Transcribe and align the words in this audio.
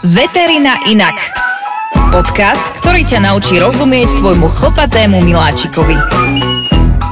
Veterina 0.00 0.80
inak. 0.88 1.12
Podcast, 2.08 2.64
ktorý 2.80 3.04
ťa 3.04 3.28
naučí 3.28 3.60
rozumieť 3.60 4.24
tvojmu 4.24 4.48
chlpatému 4.48 5.20
miláčikovi. 5.20 5.92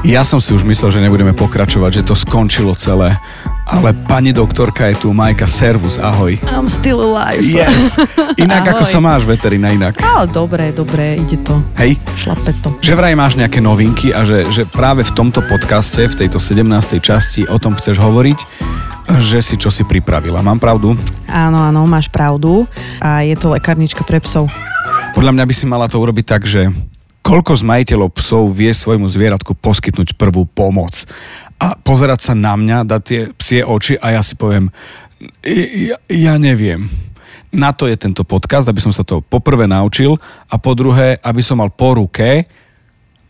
Ja 0.00 0.24
som 0.24 0.40
si 0.40 0.56
už 0.56 0.64
myslel, 0.64 0.88
že 0.88 1.04
nebudeme 1.04 1.36
pokračovať, 1.36 2.00
že 2.00 2.06
to 2.08 2.16
skončilo 2.16 2.72
celé. 2.72 3.20
Ale 3.68 3.92
pani 4.08 4.32
doktorka 4.32 4.88
je 4.88 4.96
tu, 4.96 5.12
Majka, 5.12 5.44
servus, 5.44 6.00
ahoj. 6.00 6.40
I'm 6.48 6.72
still 6.72 7.04
alive. 7.04 7.44
Yes! 7.44 8.00
Inak 8.40 8.64
Ahoj. 8.64 8.72
ako 8.80 8.84
sa 8.88 8.98
máš, 8.98 9.28
veterina, 9.28 9.76
inak. 9.76 10.00
Ale 10.00 10.24
dobre, 10.32 10.72
dobre, 10.72 11.20
ide 11.20 11.36
to. 11.44 11.60
Hej, 11.76 12.00
Šlape 12.16 12.56
to. 12.64 12.72
že 12.80 12.96
vraj 12.96 13.12
máš 13.12 13.36
nejaké 13.36 13.60
novinky 13.60 14.08
a 14.10 14.24
že, 14.24 14.48
že 14.48 14.64
práve 14.64 15.04
v 15.04 15.12
tomto 15.12 15.44
podcaste, 15.44 16.08
v 16.08 16.16
tejto 16.16 16.40
17. 16.40 16.64
časti 16.96 17.44
o 17.44 17.60
tom 17.60 17.76
chceš 17.76 18.00
hovoriť, 18.00 18.38
že 19.18 19.42
si 19.42 19.58
čo 19.58 19.72
si 19.72 19.82
pripravila. 19.82 20.44
Mám 20.44 20.62
pravdu? 20.62 20.94
Áno, 21.26 21.58
áno, 21.58 21.82
máš 21.90 22.06
pravdu. 22.06 22.70
A 23.02 23.26
je 23.26 23.34
to 23.34 23.50
lekárnička 23.50 24.06
pre 24.06 24.22
psov. 24.22 24.46
Podľa 25.16 25.34
mňa 25.34 25.44
by 25.48 25.54
si 25.54 25.64
mala 25.66 25.90
to 25.90 25.98
urobiť 25.98 26.26
tak, 26.26 26.46
že 26.46 26.70
koľko 27.26 27.58
z 27.58 27.62
majiteľov 27.66 28.10
psov 28.14 28.50
vie 28.54 28.70
svojmu 28.70 29.06
zvieratku 29.10 29.58
poskytnúť 29.58 30.14
prvú 30.14 30.46
pomoc. 30.46 31.06
A 31.60 31.76
pozerať 31.76 32.30
sa 32.30 32.34
na 32.38 32.54
mňa, 32.56 32.88
dať 32.88 33.02
tie 33.02 33.20
psie 33.36 33.60
oči 33.66 33.94
a 34.00 34.16
ja 34.16 34.22
si 34.24 34.38
poviem, 34.38 34.72
ja, 35.44 35.98
ja 36.08 36.34
neviem. 36.40 36.88
Na 37.50 37.74
to 37.74 37.90
je 37.90 37.98
tento 37.98 38.22
podcast, 38.22 38.70
aby 38.70 38.78
som 38.78 38.94
sa 38.94 39.02
to 39.02 39.20
poprvé 39.20 39.66
naučil 39.66 40.16
a 40.46 40.54
po 40.56 40.72
druhé, 40.78 41.18
aby 41.20 41.42
som 41.42 41.58
mal 41.58 41.68
po 41.68 41.98
ruke 41.98 42.46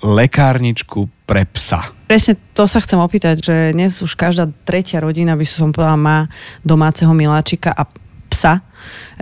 lekárničku 0.04 1.08
pre 1.24 1.48
psa. 1.48 1.99
Presne 2.10 2.34
to 2.58 2.66
sa 2.66 2.82
chcem 2.82 2.98
opýtať, 2.98 3.38
že 3.38 3.54
dnes 3.70 4.02
už 4.02 4.18
každá 4.18 4.50
tretia 4.66 4.98
rodina, 4.98 5.38
by 5.38 5.46
som 5.46 5.70
povedala, 5.70 5.94
má 5.94 6.18
domáceho 6.66 7.14
miláčika 7.14 7.70
a 7.70 7.86
psa. 8.26 8.66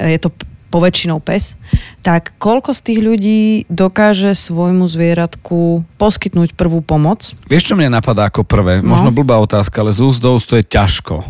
Je 0.01 0.16
to 0.16 0.33
poväčšinou 0.73 1.20
pes. 1.20 1.61
Tak 2.01 2.41
koľko 2.41 2.73
z 2.73 2.80
tých 2.80 3.01
ľudí 3.05 3.41
dokáže 3.69 4.33
svojmu 4.33 4.89
zvieratku 4.89 5.84
poskytnúť 6.00 6.56
prvú 6.56 6.81
pomoc? 6.81 7.36
Vieš, 7.44 7.72
čo 7.72 7.75
mne 7.77 7.92
napadá 7.92 8.33
ako 8.33 8.48
prvé? 8.48 8.81
No. 8.81 8.97
Možno 8.97 9.12
blbá 9.12 9.36
otázka, 9.36 9.84
ale 9.84 9.92
z 9.92 10.00
úst 10.09 10.25
do 10.25 10.33
úst 10.33 10.48
to 10.48 10.56
je 10.56 10.64
ťažko. 10.64 11.28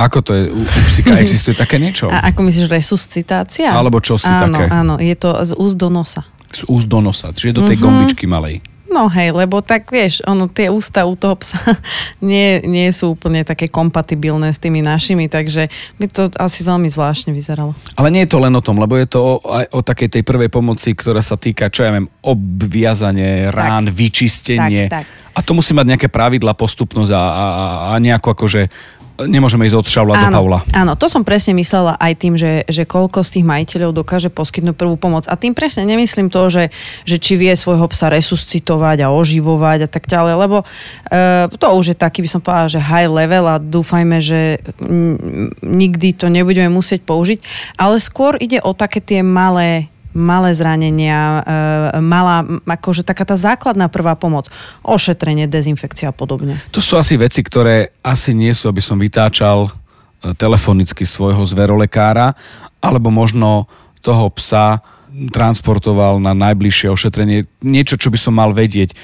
Ako 0.00 0.24
to 0.24 0.32
je? 0.32 0.42
U, 0.48 0.64
u 0.64 0.80
psika 0.88 1.12
existuje 1.24 1.52
také 1.60 1.76
niečo? 1.76 2.08
A 2.08 2.32
ako 2.32 2.40
myslíš, 2.48 2.72
resuscitácia? 2.72 3.68
Alebo 3.68 4.00
čo 4.00 4.16
si 4.16 4.32
áno, 4.32 4.48
také? 4.48 4.64
Áno, 4.72 4.96
je 4.96 5.12
to 5.12 5.44
z 5.44 5.52
úst 5.60 5.76
do 5.76 5.92
nosa. 5.92 6.24
Z 6.56 6.64
úst 6.72 6.88
do 6.88 7.04
nosa, 7.04 7.36
čiže 7.36 7.60
do 7.60 7.68
tej 7.68 7.76
Mhm. 7.76 7.84
gombičky 7.84 8.24
malej. 8.24 8.64
No 8.90 9.06
hej, 9.06 9.30
lebo 9.30 9.62
tak 9.62 9.86
vieš, 9.94 10.18
ono, 10.26 10.50
tie 10.50 10.66
ústa 10.66 11.06
u 11.06 11.14
toho 11.14 11.38
psa 11.38 11.62
nie, 12.18 12.58
nie 12.66 12.90
sú 12.90 13.14
úplne 13.14 13.46
také 13.46 13.70
kompatibilné 13.70 14.50
s 14.50 14.58
tými 14.58 14.82
našimi, 14.82 15.30
takže 15.30 15.70
by 16.02 16.06
to 16.10 16.26
asi 16.34 16.66
veľmi 16.66 16.90
zvláštne 16.90 17.30
vyzeralo. 17.30 17.78
Ale 17.94 18.10
nie 18.10 18.26
je 18.26 18.34
to 18.34 18.42
len 18.42 18.50
o 18.50 18.64
tom, 18.64 18.82
lebo 18.82 18.98
je 18.98 19.06
to 19.06 19.20
o, 19.22 19.34
aj 19.46 19.70
o 19.70 19.80
takej 19.86 20.18
tej 20.18 20.22
prvej 20.26 20.50
pomoci, 20.50 20.98
ktorá 20.98 21.22
sa 21.22 21.38
týka, 21.38 21.70
čo 21.70 21.86
ja 21.86 21.94
viem, 21.94 22.10
obviazanie 22.18 23.54
rán, 23.54 23.86
vyčistenie. 23.86 24.90
Tak, 24.90 25.06
tak. 25.06 25.30
A 25.30 25.46
to 25.46 25.54
musí 25.54 25.70
mať 25.70 25.94
nejaké 25.94 26.08
pravidla, 26.10 26.58
postupnosť 26.58 27.14
a, 27.14 27.22
a, 27.22 27.46
a 27.94 28.02
nejako 28.02 28.34
akože 28.34 28.66
nemôžeme 29.26 29.66
ísť 29.66 29.76
od 29.76 29.86
Šavla 29.86 30.14
do 30.16 30.26
Pavla. 30.32 30.58
áno, 30.72 30.96
to 30.96 31.10
som 31.10 31.26
presne 31.26 31.52
myslela 31.58 31.96
aj 31.98 32.12
tým, 32.16 32.34
že, 32.38 32.64
že 32.68 32.88
koľko 32.88 33.20
z 33.26 33.40
tých 33.40 33.48
majiteľov 33.48 33.92
dokáže 33.92 34.30
poskytnúť 34.32 34.76
prvú 34.76 34.96
pomoc. 34.96 35.28
A 35.28 35.34
tým 35.36 35.52
presne 35.52 35.84
nemyslím 35.84 36.32
to, 36.32 36.48
že, 36.48 36.64
že 37.04 37.16
či 37.20 37.36
vie 37.36 37.52
svojho 37.52 37.84
psa 37.90 38.08
resuscitovať 38.12 39.04
a 39.04 39.12
oživovať 39.12 39.78
a 39.84 39.88
tak 39.90 40.06
ďalej, 40.06 40.34
lebo 40.38 40.56
e, 40.62 40.66
to 41.50 41.66
už 41.74 41.92
je 41.92 41.96
taký, 41.96 42.24
by 42.24 42.30
som 42.30 42.40
povedala, 42.40 42.72
že 42.72 42.80
high 42.80 43.10
level 43.10 43.44
a 43.50 43.56
dúfajme, 43.60 44.16
že 44.22 44.62
nikdy 45.60 46.16
to 46.16 46.32
nebudeme 46.32 46.70
musieť 46.72 47.04
použiť. 47.04 47.38
Ale 47.76 47.98
skôr 48.00 48.38
ide 48.40 48.62
o 48.62 48.72
také 48.72 49.02
tie 49.02 49.20
malé 49.20 49.90
malé 50.16 50.50
zranenia, 50.54 51.42
e, 51.94 52.02
malá, 52.02 52.42
akože 52.66 53.06
taká 53.06 53.22
tá 53.22 53.38
základná 53.38 53.86
prvá 53.86 54.18
pomoc, 54.18 54.50
ošetrenie, 54.82 55.46
dezinfekcia 55.46 56.10
a 56.10 56.14
podobne. 56.14 56.58
To 56.74 56.82
sú 56.82 56.98
asi 56.98 57.14
veci, 57.14 57.40
ktoré 57.46 57.94
asi 58.02 58.34
nie 58.34 58.50
sú, 58.50 58.66
aby 58.66 58.82
som 58.82 58.98
vytáčal 58.98 59.66
e, 59.66 59.70
telefonicky 60.34 61.06
svojho 61.06 61.42
zverolekára, 61.46 62.34
alebo 62.82 63.08
možno 63.12 63.70
toho 64.00 64.32
psa 64.34 64.82
transportoval 65.10 66.22
na 66.22 66.32
najbližšie 66.34 66.88
ošetrenie. 66.90 67.46
Niečo, 67.66 67.98
čo 67.98 68.14
by 68.14 68.18
som 68.18 68.38
mal 68.38 68.54
vedieť. 68.54 68.94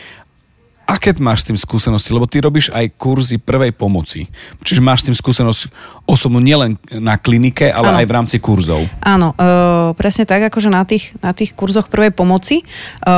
Aké 0.87 1.11
máš 1.19 1.43
s 1.43 1.51
tým 1.51 1.59
skúsenosti? 1.59 2.15
Lebo 2.15 2.31
ty 2.31 2.39
robíš 2.39 2.71
aj 2.71 2.95
kurzy 2.95 3.43
prvej 3.43 3.75
pomoci. 3.75 4.31
Čiže 4.63 4.79
máš 4.79 5.03
s 5.03 5.07
tým 5.11 5.17
skúsenosť 5.19 5.67
osobnú 6.07 6.39
nielen 6.39 6.79
na 6.95 7.19
klinike, 7.19 7.67
ale 7.67 7.91
Áno. 7.91 7.99
aj 7.99 8.07
v 8.07 8.15
rámci 8.15 8.37
kurzov. 8.39 8.87
Áno, 9.03 9.35
e, 9.35 9.93
presne 9.99 10.31
tak, 10.31 10.47
akože 10.47 10.71
na 10.71 10.87
tých, 10.87 11.11
na 11.19 11.35
tých 11.35 11.59
kurzoch 11.59 11.91
prvej 11.91 12.15
pomoci 12.15 12.63
e, 12.63 12.65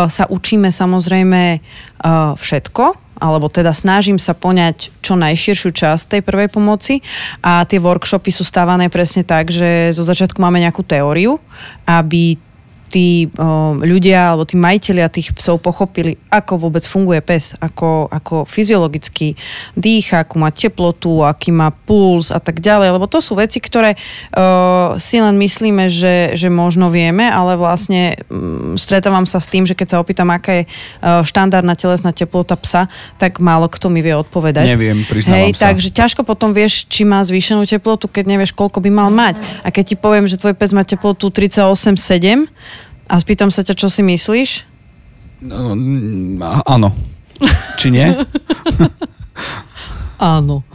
sa 0.09 0.25
učíme 0.25 0.73
samozrejme 0.73 1.43
e, 1.53 1.59
všetko, 2.41 2.85
alebo 3.21 3.53
teda 3.53 3.77
snažím 3.77 4.17
sa 4.17 4.33
poňať 4.33 4.89
čo 5.05 5.19
najširšiu 5.19 5.71
časť 5.75 6.05
tej 6.17 6.23
prvej 6.25 6.49
pomoci 6.49 7.05
a 7.45 7.67
tie 7.69 7.83
workshopy 7.83 8.31
sú 8.33 8.47
stávané 8.47 8.89
presne 8.89 9.27
tak, 9.27 9.53
že 9.53 9.93
zo 9.93 10.07
začiatku 10.07 10.39
máme 10.41 10.63
nejakú 10.63 10.87
teóriu, 10.87 11.37
aby 11.85 12.39
tí 12.89 13.29
o, 13.37 13.77
ľudia 13.77 14.33
alebo 14.33 14.49
tí 14.49 14.57
majiteľia 14.57 15.13
tých 15.13 15.37
psov 15.37 15.61
pochopili, 15.61 16.17
ako 16.33 16.69
vôbec 16.69 16.83
funguje 16.83 17.21
pes, 17.21 17.53
ako, 17.61 18.09
ako 18.09 18.49
fyziologicky 18.49 19.37
dýcha, 19.77 20.25
akú 20.25 20.41
má 20.41 20.49
teplotu, 20.49 21.23
aký 21.23 21.53
má 21.53 21.69
puls 21.69 22.33
a 22.33 22.41
tak 22.41 22.65
ďalej, 22.65 22.97
lebo 22.97 23.05
to 23.05 23.21
sú 23.21 23.37
veci, 23.37 23.61
ktoré 23.61 23.95
o, 24.33 24.97
si 24.97 25.21
len 25.21 25.37
myslíme, 25.37 25.93
že, 25.93 26.33
že 26.35 26.49
možno 26.49 26.89
vieme, 26.89 27.29
ale 27.29 27.61
vlastne 27.61 28.17
mm, 28.27 28.81
stretávam 28.81 29.29
sa 29.29 29.39
s 29.39 29.47
tým, 29.47 29.69
že 29.69 29.77
keď 29.77 29.87
sa 29.95 30.01
opýtam, 30.01 30.33
aká 30.33 30.65
je 30.65 30.65
o, 30.65 31.23
štandardná 31.29 31.77
telesná 31.77 32.11
teplota 32.17 32.57
psa, 32.57 32.89
tak 33.21 33.39
málo 33.39 33.69
kto 33.69 33.93
mi 33.93 34.01
vie 34.01 34.17
odpovedať. 34.17 34.65
Neviem, 34.65 35.05
priznávam 35.05 35.53
Hej, 35.53 35.61
sa. 35.61 35.71
takže 35.71 35.93
ťažko 35.93 36.25
potom 36.25 36.57
vieš, 36.57 36.89
či 36.89 37.05
má 37.05 37.21
zvýšenú 37.21 37.69
teplotu, 37.69 38.09
keď 38.09 38.25
nevieš, 38.25 38.57
koľko 38.57 38.81
by 38.81 38.91
mal 38.91 39.13
mať. 39.13 39.37
A 39.61 39.69
keď 39.69 39.93
ti 39.93 39.97
poviem, 40.01 40.25
že 40.25 40.41
tvoj 40.41 40.57
pes 40.57 40.73
má 40.73 40.83
teplotu 40.89 41.29
38,7 41.29 42.49
a 43.09 43.15
spýtam 43.17 43.49
sa 43.49 43.65
ťa, 43.65 43.75
čo 43.75 43.89
si 43.89 44.05
myslíš? 44.05 44.51
No, 45.43 45.73
á- 46.45 46.65
áno. 46.69 46.93
Či 47.79 47.95
nie? 47.95 48.07
Áno. 50.19 50.67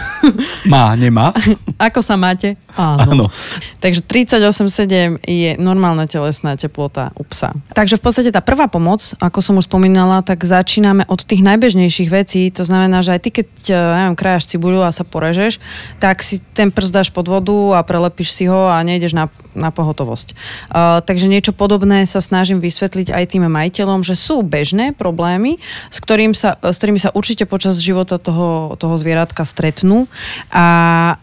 Má, 0.72 0.96
nemá? 0.96 1.36
Ako 1.76 2.00
sa 2.00 2.16
máte? 2.16 2.56
Áno. 2.72 3.28
Takže 3.76 4.00
38,7 4.00 5.20
je 5.20 5.50
normálna 5.60 6.08
telesná 6.08 6.56
teplota 6.56 7.12
u 7.20 7.22
psa. 7.28 7.52
Takže 7.76 8.00
v 8.00 8.02
podstate 8.02 8.30
tá 8.32 8.40
prvá 8.40 8.72
pomoc, 8.72 9.04
ako 9.20 9.38
som 9.44 9.60
už 9.60 9.68
spomínala, 9.68 10.24
tak 10.24 10.40
začíname 10.40 11.04
od 11.12 11.20
tých 11.28 11.44
najbežnejších 11.44 12.08
vecí. 12.08 12.48
To 12.56 12.64
znamená, 12.64 13.04
že 13.04 13.12
aj 13.12 13.20
ty, 13.20 13.28
keď 13.36 13.48
neviem, 13.68 14.16
krajáš 14.16 14.48
cibuľu 14.56 14.80
a 14.80 14.96
sa 14.96 15.04
porežeš, 15.04 15.60
tak 16.00 16.24
si 16.24 16.40
ten 16.56 16.72
prst 16.72 16.92
dáš 16.96 17.08
pod 17.12 17.28
vodu 17.28 17.76
a 17.76 17.84
prelepíš 17.84 18.32
si 18.32 18.48
ho 18.48 18.64
a 18.72 18.80
nejdeš 18.80 19.12
na, 19.12 19.28
na 19.56 19.72
pohotovosť. 19.72 20.36
Uh, 20.68 21.00
takže 21.00 21.26
niečo 21.26 21.56
podobné 21.56 22.04
sa 22.04 22.20
snažím 22.20 22.60
vysvetliť 22.60 23.10
aj 23.10 23.24
tým 23.32 23.48
majiteľom, 23.48 24.04
že 24.04 24.14
sú 24.14 24.44
bežné 24.44 24.92
problémy, 24.92 25.56
s, 25.88 25.98
ktorým 25.98 26.36
sa, 26.36 26.60
s 26.60 26.76
ktorými 26.76 27.00
sa 27.00 27.10
určite 27.16 27.48
počas 27.48 27.80
života 27.80 28.20
toho, 28.20 28.76
toho 28.76 28.94
zvieratka 29.00 29.48
stretnú 29.48 30.06
a, 30.52 30.66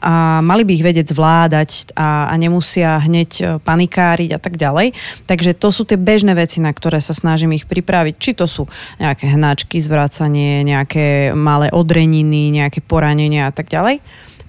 a 0.02 0.14
mali 0.42 0.66
by 0.66 0.72
ich 0.74 0.86
vedieť 0.86 1.08
zvládať 1.14 1.70
a, 1.94 2.28
a 2.32 2.34
nemusia 2.36 2.98
hneď 2.98 3.32
e, 3.38 3.44
panikáriť 3.62 4.30
a 4.36 4.40
tak 4.42 4.58
ďalej. 4.58 4.98
Takže 5.30 5.54
to 5.54 5.70
sú 5.70 5.86
tie 5.86 6.00
bežné 6.00 6.34
veci, 6.34 6.58
na 6.64 6.74
ktoré 6.74 6.98
sa 6.98 7.14
snažím 7.14 7.54
ich 7.54 7.70
pripraviť. 7.70 8.16
Či 8.18 8.32
to 8.34 8.46
sú 8.50 8.66
nejaké 8.98 9.30
hnačky, 9.30 9.78
zvracanie, 9.78 10.66
nejaké 10.66 11.38
malé 11.38 11.70
odreniny, 11.70 12.50
nejaké 12.50 12.82
poranenia 12.82 13.48
a 13.48 13.54
tak 13.54 13.70
ďalej. 13.70 14.02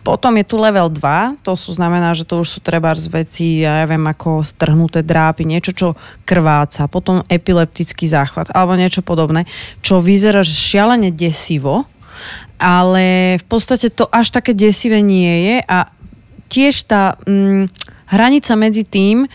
Potom 0.04 0.36
je 0.36 0.44
tu 0.44 0.60
level 0.60 0.92
2, 0.92 1.40
to 1.40 1.56
sú 1.56 1.72
znamená, 1.72 2.12
že 2.12 2.28
to 2.28 2.44
už 2.44 2.48
sú 2.48 2.58
treba 2.60 2.92
z 2.92 3.08
veci, 3.08 3.64
ja 3.64 3.80
neviem, 3.80 4.04
ako 4.04 4.44
strhnuté 4.44 5.00
drápy, 5.00 5.48
niečo, 5.48 5.72
čo 5.72 5.88
krváca, 6.28 6.84
potom 6.92 7.24
epileptický 7.24 8.04
záchvat 8.04 8.52
alebo 8.52 8.76
niečo 8.76 9.00
podobné, 9.00 9.48
čo 9.80 10.04
vyzerá 10.04 10.44
šialene 10.44 11.08
desivo, 11.08 11.88
ale 12.60 13.40
v 13.40 13.44
podstate 13.48 13.88
to 13.88 14.04
až 14.12 14.28
také 14.28 14.52
desivé 14.52 15.00
nie 15.00 15.48
je 15.48 15.56
a 15.64 15.88
tiež 16.52 16.84
tá 16.84 17.16
mm, 17.24 17.72
hranica 18.12 18.52
medzi 18.60 18.84
tým 18.84 19.24
e, 19.24 19.28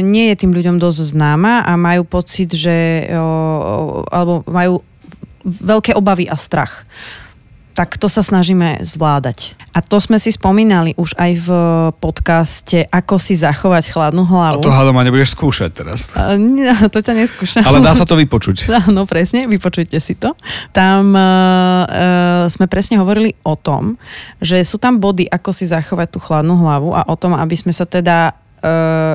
nie 0.00 0.32
je 0.32 0.40
tým 0.40 0.56
ľuďom 0.56 0.80
dosť 0.80 1.12
známa 1.12 1.62
a 1.68 1.76
majú 1.76 2.08
pocit, 2.08 2.56
že 2.56 3.04
e, 3.04 3.20
alebo 4.08 4.42
majú 4.48 4.80
veľké 5.44 5.92
obavy 5.92 6.24
a 6.24 6.40
strach. 6.40 6.88
Tak 7.74 7.98
to 7.98 8.06
sa 8.06 8.22
snažíme 8.22 8.80
zvládať. 8.86 9.58
A 9.74 9.82
to 9.82 9.98
sme 9.98 10.22
si 10.22 10.30
spomínali 10.30 10.94
už 10.94 11.18
aj 11.18 11.32
v 11.42 11.48
podcaste 11.98 12.86
Ako 12.86 13.18
si 13.18 13.34
zachovať 13.34 13.90
chladnú 13.90 14.22
A 14.22 14.30
hlavu. 14.30 14.62
to 14.62 14.70
hádam 14.70 14.94
a 14.94 15.02
nebudeš 15.02 15.34
skúšať 15.34 15.82
teraz. 15.82 16.14
A, 16.14 16.38
nie, 16.38 16.70
to 16.94 17.02
ťa 17.02 17.12
neskúšam. 17.18 17.66
Ale 17.66 17.82
dá 17.82 17.90
sa 17.90 18.06
to 18.06 18.14
vypočuť. 18.14 18.70
Áno, 18.86 19.02
presne, 19.10 19.50
vypočujte 19.50 19.98
si 19.98 20.14
to. 20.14 20.38
Tam 20.70 21.10
uh, 21.10 21.18
uh, 21.18 22.44
sme 22.46 22.70
presne 22.70 23.02
hovorili 23.02 23.34
o 23.42 23.58
tom, 23.58 23.98
že 24.38 24.62
sú 24.62 24.78
tam 24.78 25.02
body, 25.02 25.26
ako 25.26 25.50
si 25.50 25.66
zachovať 25.66 26.14
tú 26.14 26.18
chladnú 26.22 26.54
hlavu 26.62 26.94
a 26.94 27.02
o 27.10 27.18
tom, 27.18 27.34
aby 27.34 27.58
sme 27.58 27.74
sa 27.74 27.84
teda 27.84 28.38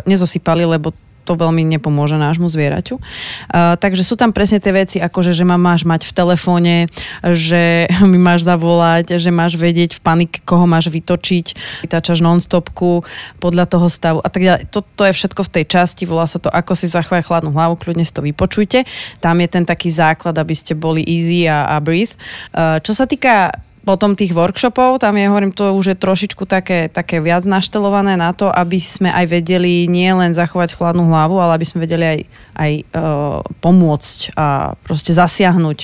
nezosypali, 0.06 0.62
lebo 0.62 0.94
to 1.30 1.38
veľmi 1.38 1.62
nepomôže 1.78 2.18
nášmu 2.18 2.50
zvieraťu. 2.50 2.98
Uh, 2.98 3.78
takže 3.78 4.02
sú 4.02 4.18
tam 4.18 4.34
presne 4.34 4.58
tie 4.58 4.74
veci, 4.74 4.98
ako 4.98 5.22
že, 5.22 5.46
ma 5.46 5.62
máš 5.62 5.86
mať 5.86 6.10
v 6.10 6.16
telefóne, 6.18 6.76
že 7.22 7.86
mi 8.12 8.18
máš 8.18 8.50
zavolať, 8.50 9.22
že 9.22 9.30
máš 9.30 9.54
vedieť 9.54 9.94
v 9.94 10.02
panike, 10.02 10.42
koho 10.42 10.66
máš 10.66 10.90
vytočiť, 10.90 11.54
vytačaš 11.86 12.26
non-stopku 12.26 13.06
podľa 13.38 13.70
toho 13.70 13.86
stavu 13.86 14.20
a 14.26 14.30
tak 14.34 14.42
ďalej. 14.42 14.66
To, 14.74 14.82
to 14.82 15.06
je 15.06 15.14
všetko 15.14 15.42
v 15.46 15.54
tej 15.54 15.66
časti, 15.70 16.10
volá 16.10 16.26
sa 16.26 16.42
to 16.42 16.50
Ako 16.50 16.74
si 16.74 16.90
zachovať 16.90 17.30
chladnú 17.30 17.54
hlavu, 17.54 17.78
kľudne 17.78 18.02
si 18.02 18.10
to 18.10 18.26
vypočujte. 18.26 18.90
Tam 19.22 19.38
je 19.38 19.48
ten 19.52 19.62
taký 19.62 19.94
základ, 19.94 20.34
aby 20.34 20.58
ste 20.58 20.74
boli 20.74 21.06
easy 21.06 21.46
a, 21.46 21.70
a 21.70 21.78
breathe. 21.78 22.18
Uh, 22.50 22.82
čo 22.82 22.98
sa 22.98 23.06
týka 23.06 23.54
potom 23.84 24.16
tých 24.16 24.36
workshopov, 24.36 25.00
tam 25.00 25.16
je, 25.16 25.26
hovorím, 25.32 25.56
to 25.56 25.72
už 25.74 25.96
je 25.96 25.98
trošičku 25.98 26.44
také, 26.46 26.92
také 26.92 27.24
viac 27.24 27.48
naštelované 27.48 28.20
na 28.20 28.36
to, 28.36 28.52
aby 28.52 28.78
sme 28.78 29.10
aj 29.10 29.26
vedeli 29.30 29.88
nie 29.88 30.10
len 30.12 30.36
zachovať 30.36 30.76
chladnú 30.76 31.08
hlavu, 31.08 31.40
ale 31.40 31.56
aby 31.56 31.66
sme 31.68 31.84
vedeli 31.88 32.06
aj, 32.06 32.20
aj 32.60 32.72
uh, 32.94 33.40
pomôcť 33.64 34.36
a 34.36 34.76
proste 34.84 35.16
zasiahnuť. 35.16 35.80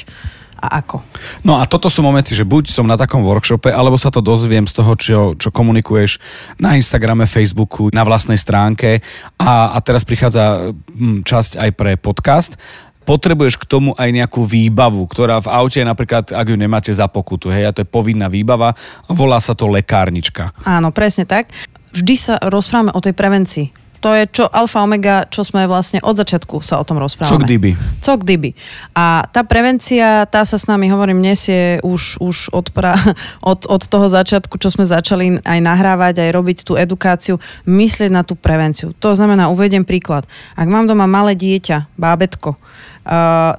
A 0.56 0.82
ako. 0.82 1.04
No 1.44 1.60
a 1.60 1.68
toto 1.68 1.92
sú 1.92 2.00
momenty, 2.00 2.32
že 2.32 2.48
buď 2.48 2.72
som 2.72 2.88
na 2.88 2.96
takom 2.96 3.22
workshope, 3.28 3.68
alebo 3.70 4.00
sa 4.00 4.08
to 4.08 4.24
dozviem 4.24 4.64
z 4.64 4.74
toho, 4.74 4.92
čo, 4.96 5.20
čo 5.36 5.52
komunikuješ 5.52 6.18
na 6.58 6.80
Instagrame, 6.80 7.28
Facebooku, 7.28 7.92
na 7.92 8.08
vlastnej 8.08 8.40
stránke. 8.40 9.04
A, 9.36 9.76
a 9.76 9.78
teraz 9.84 10.08
prichádza 10.08 10.72
hm, 10.72 11.28
časť 11.28 11.60
aj 11.60 11.70
pre 11.76 11.92
podcast 12.00 12.56
potrebuješ 13.06 13.62
k 13.62 13.70
tomu 13.70 13.94
aj 13.94 14.10
nejakú 14.10 14.42
výbavu, 14.44 15.06
ktorá 15.06 15.38
v 15.40 15.54
aute 15.54 15.80
napríklad, 15.86 16.34
ak 16.34 16.46
ju 16.50 16.58
nemáte 16.58 16.90
za 16.90 17.06
pokutu, 17.06 17.54
hej, 17.54 17.70
a 17.70 17.72
to 17.72 17.86
je 17.86 17.88
povinná 17.88 18.26
výbava, 18.26 18.74
volá 19.06 19.38
sa 19.38 19.54
to 19.54 19.70
lekárnička. 19.70 20.52
Áno, 20.66 20.90
presne 20.90 21.30
tak. 21.30 21.54
Vždy 21.94 22.16
sa 22.18 22.36
rozprávame 22.42 22.92
o 22.92 23.00
tej 23.00 23.14
prevencii. 23.16 23.86
To 24.06 24.14
je 24.14 24.30
čo 24.30 24.46
alfa 24.46 24.86
omega, 24.86 25.26
čo 25.34 25.42
sme 25.42 25.66
vlastne 25.66 25.98
od 26.06 26.14
začiatku 26.14 26.62
sa 26.62 26.78
o 26.78 26.86
tom 26.86 27.02
rozprávame. 27.02 27.32
Co 27.34 27.42
kdyby. 27.42 27.72
Co 28.06 28.14
kdyby. 28.22 28.54
A 28.94 29.26
tá 29.34 29.42
prevencia, 29.42 30.30
tá 30.30 30.46
sa 30.46 30.62
s 30.62 30.70
nami, 30.70 30.94
hovorím, 30.94 31.26
nesie 31.26 31.82
už, 31.82 32.22
už 32.22 32.54
od, 32.54 32.70
pra, 32.70 32.94
od, 33.42 33.66
od 33.66 33.82
toho 33.82 34.06
začiatku, 34.06 34.62
čo 34.62 34.70
sme 34.70 34.86
začali 34.86 35.42
aj 35.42 35.58
nahrávať, 35.58 36.22
aj 36.22 36.30
robiť 36.38 36.58
tú 36.62 36.78
edukáciu, 36.78 37.42
myslieť 37.66 38.14
na 38.14 38.22
tú 38.22 38.38
prevenciu. 38.38 38.94
To 39.02 39.18
znamená, 39.18 39.50
uvediem 39.50 39.82
príklad. 39.82 40.30
Ak 40.54 40.70
mám 40.70 40.86
doma 40.86 41.10
malé 41.10 41.34
dieťa, 41.34 41.90
bábetko, 41.98 42.62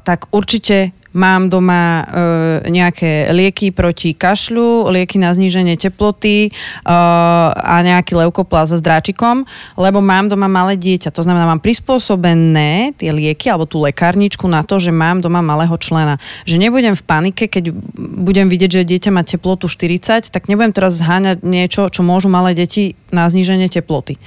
tak 0.03 0.27
určite 0.31 0.91
mám 1.17 1.49
doma 1.49 2.05
e, 2.05 2.69
nejaké 2.69 3.33
lieky 3.33 3.73
proti 3.73 4.13
kašľu, 4.13 4.93
lieky 4.93 5.17
na 5.17 5.33
zníženie 5.33 5.81
teploty 5.81 6.47
e, 6.47 6.51
a 7.57 7.81
nejaký 7.81 8.13
leukopláza 8.21 8.77
s 8.77 8.85
dráčikom, 8.85 9.49
lebo 9.81 10.05
mám 10.05 10.29
doma 10.29 10.45
malé 10.47 10.77
dieťa. 10.77 11.09
To 11.17 11.25
znamená, 11.25 11.49
mám 11.49 11.65
prispôsobené 11.65 12.93
tie 13.01 13.11
lieky 13.11 13.49
alebo 13.49 13.65
tú 13.65 13.81
lekárničku 13.81 14.45
na 14.45 14.61
to, 14.61 14.77
že 14.77 14.93
mám 14.93 15.25
doma 15.25 15.41
malého 15.41 15.75
člena. 15.81 16.21
Že 16.45 16.69
nebudem 16.69 16.93
v 16.93 17.03
panike, 17.03 17.49
keď 17.49 17.73
budem 18.21 18.53
vidieť, 18.53 18.85
že 18.85 18.89
dieťa 18.89 19.11
má 19.11 19.25
teplotu 19.25 19.73
40, 19.73 20.29
tak 20.29 20.53
nebudem 20.53 20.77
teraz 20.77 21.01
zháňať 21.01 21.41
niečo, 21.41 21.89
čo 21.89 22.05
môžu 22.05 22.29
malé 22.29 22.53
deti 22.53 22.93
na 23.09 23.31
zníženie 23.31 23.71
teploty. 23.73 24.21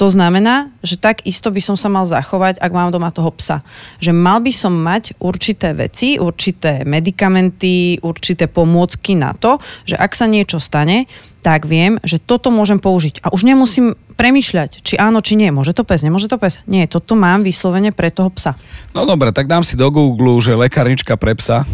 To 0.00 0.10
znamená, 0.10 0.72
že 0.82 0.98
tak 0.98 1.22
isto 1.28 1.52
by 1.52 1.60
som 1.60 1.76
sa 1.78 1.92
mal 1.92 2.02
zachovať, 2.08 2.58
ak 2.58 2.72
mám 2.72 2.90
doma 2.90 3.14
toho 3.14 3.30
psa. 3.36 3.60
Že 4.02 4.16
mal 4.16 4.40
by 4.40 4.50
som 4.50 4.72
mať 4.72 5.14
určité 5.20 5.76
veci, 5.76 6.16
určité 6.32 6.88
medikamenty, 6.88 8.00
určité 8.00 8.48
pomôcky 8.48 9.12
na 9.12 9.36
to, 9.36 9.60
že 9.84 10.00
ak 10.00 10.16
sa 10.16 10.24
niečo 10.24 10.56
stane, 10.56 11.04
tak 11.44 11.68
viem, 11.68 12.00
že 12.00 12.16
toto 12.16 12.48
môžem 12.48 12.80
použiť. 12.80 13.20
A 13.20 13.28
už 13.36 13.44
nemusím 13.44 13.92
premyšľať, 14.16 14.80
či 14.80 14.94
áno, 14.96 15.20
či 15.20 15.36
nie. 15.36 15.52
Môže 15.52 15.76
to 15.76 15.84
pes, 15.84 16.00
nemôže 16.00 16.30
to 16.30 16.40
pes. 16.40 16.64
Nie, 16.64 16.88
toto 16.88 17.12
mám 17.18 17.44
vyslovene 17.44 17.92
pre 17.92 18.08
toho 18.08 18.32
psa. 18.32 18.56
No 18.96 19.04
dobre, 19.04 19.34
tak 19.34 19.50
dám 19.50 19.66
si 19.66 19.76
do 19.76 19.92
Google, 19.92 20.40
že 20.40 20.56
lekárnička 20.56 21.20
pre 21.20 21.36
psa 21.36 21.68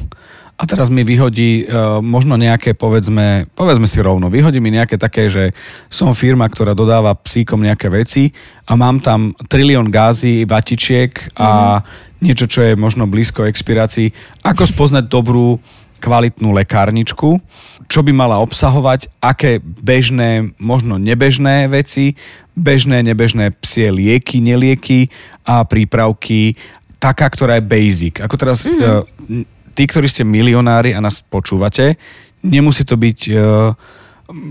a 0.58 0.66
teraz 0.66 0.90
mi 0.90 1.06
vyhodí 1.06 1.70
uh, 1.70 2.02
možno 2.02 2.34
nejaké, 2.34 2.74
povedzme, 2.74 3.46
povedzme 3.54 3.86
si 3.86 4.02
rovno, 4.02 4.26
vyhodí 4.26 4.58
mi 4.58 4.74
nejaké 4.74 4.98
také, 4.98 5.30
že 5.30 5.54
som 5.86 6.18
firma, 6.18 6.50
ktorá 6.50 6.74
dodáva 6.74 7.14
psíkom 7.14 7.62
nejaké 7.62 7.86
veci 7.86 8.34
a 8.66 8.74
mám 8.74 8.98
tam 8.98 9.38
trilión 9.46 9.86
gázy, 9.86 10.42
vatičiek 10.42 11.38
a 11.38 11.78
mm-hmm. 11.78 12.22
niečo, 12.26 12.50
čo 12.50 12.60
je 12.66 12.72
možno 12.74 13.06
blízko 13.06 13.46
expirácii. 13.46 14.10
Ako 14.42 14.66
spoznať 14.66 15.06
dobrú 15.06 15.62
kvalitnú 16.02 16.50
lekárničku, 16.50 17.38
čo 17.86 18.00
by 18.02 18.10
mala 18.10 18.42
obsahovať, 18.42 19.14
aké 19.22 19.62
bežné, 19.62 20.54
možno 20.58 20.98
nebežné 20.98 21.70
veci, 21.70 22.18
bežné, 22.58 23.06
nebežné 23.06 23.54
psie 23.62 23.94
lieky, 23.94 24.42
nelieky 24.42 25.06
a 25.46 25.62
prípravky, 25.62 26.58
taká, 26.98 27.30
ktorá 27.30 27.62
je 27.62 27.64
basic. 27.66 28.14
Ako 28.18 28.34
teraz 28.34 28.66
mm-hmm. 28.66 29.57
Tí, 29.78 29.86
ktorí 29.86 30.10
ste 30.10 30.26
milionári 30.26 30.90
a 30.90 30.98
nás 30.98 31.22
počúvate, 31.22 31.94
nemusí 32.42 32.82
to 32.82 32.98
byť 32.98 33.18
uh, 33.30 33.38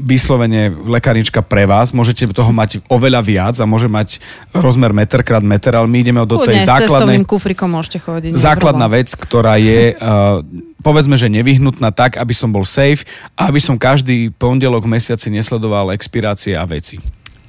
vyslovene 0.08 0.74
lekárnička 0.74 1.44
pre 1.44 1.68
vás, 1.68 1.92
môžete 1.94 2.32
toho 2.32 2.50
mať 2.50 2.82
oveľa 2.90 3.22
viac 3.22 3.56
a 3.60 3.68
môže 3.68 3.86
mať 3.92 4.24
rozmer 4.56 4.90
meter 4.90 5.22
krát 5.22 5.44
meter, 5.44 5.76
ale 5.76 5.86
my 5.86 5.98
ideme 6.02 6.24
do 6.24 6.42
tej 6.42 6.64
základnej... 6.64 7.22
kufrikom 7.28 7.70
môžete 7.70 8.02
chodiť. 8.02 8.32
Základná 8.40 8.88
vec, 8.88 9.12
ktorá 9.14 9.60
je, 9.60 9.94
uh, 10.00 10.42
povedzme, 10.80 11.20
že 11.20 11.30
nevyhnutná 11.30 11.92
tak, 11.92 12.16
aby 12.18 12.34
som 12.34 12.50
bol 12.50 12.64
safe 12.64 13.04
a 13.36 13.52
aby 13.52 13.60
som 13.60 13.76
každý 13.76 14.32
pondelok 14.34 14.88
v 14.88 14.98
mesiaci 14.98 15.30
nesledoval 15.30 15.94
expirácie 15.94 16.56
a 16.56 16.64
veci. 16.66 16.98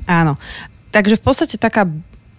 Áno. 0.04 0.36
Takže 0.88 1.20
v 1.20 1.22
podstate 1.25 1.56
taká 1.60 1.84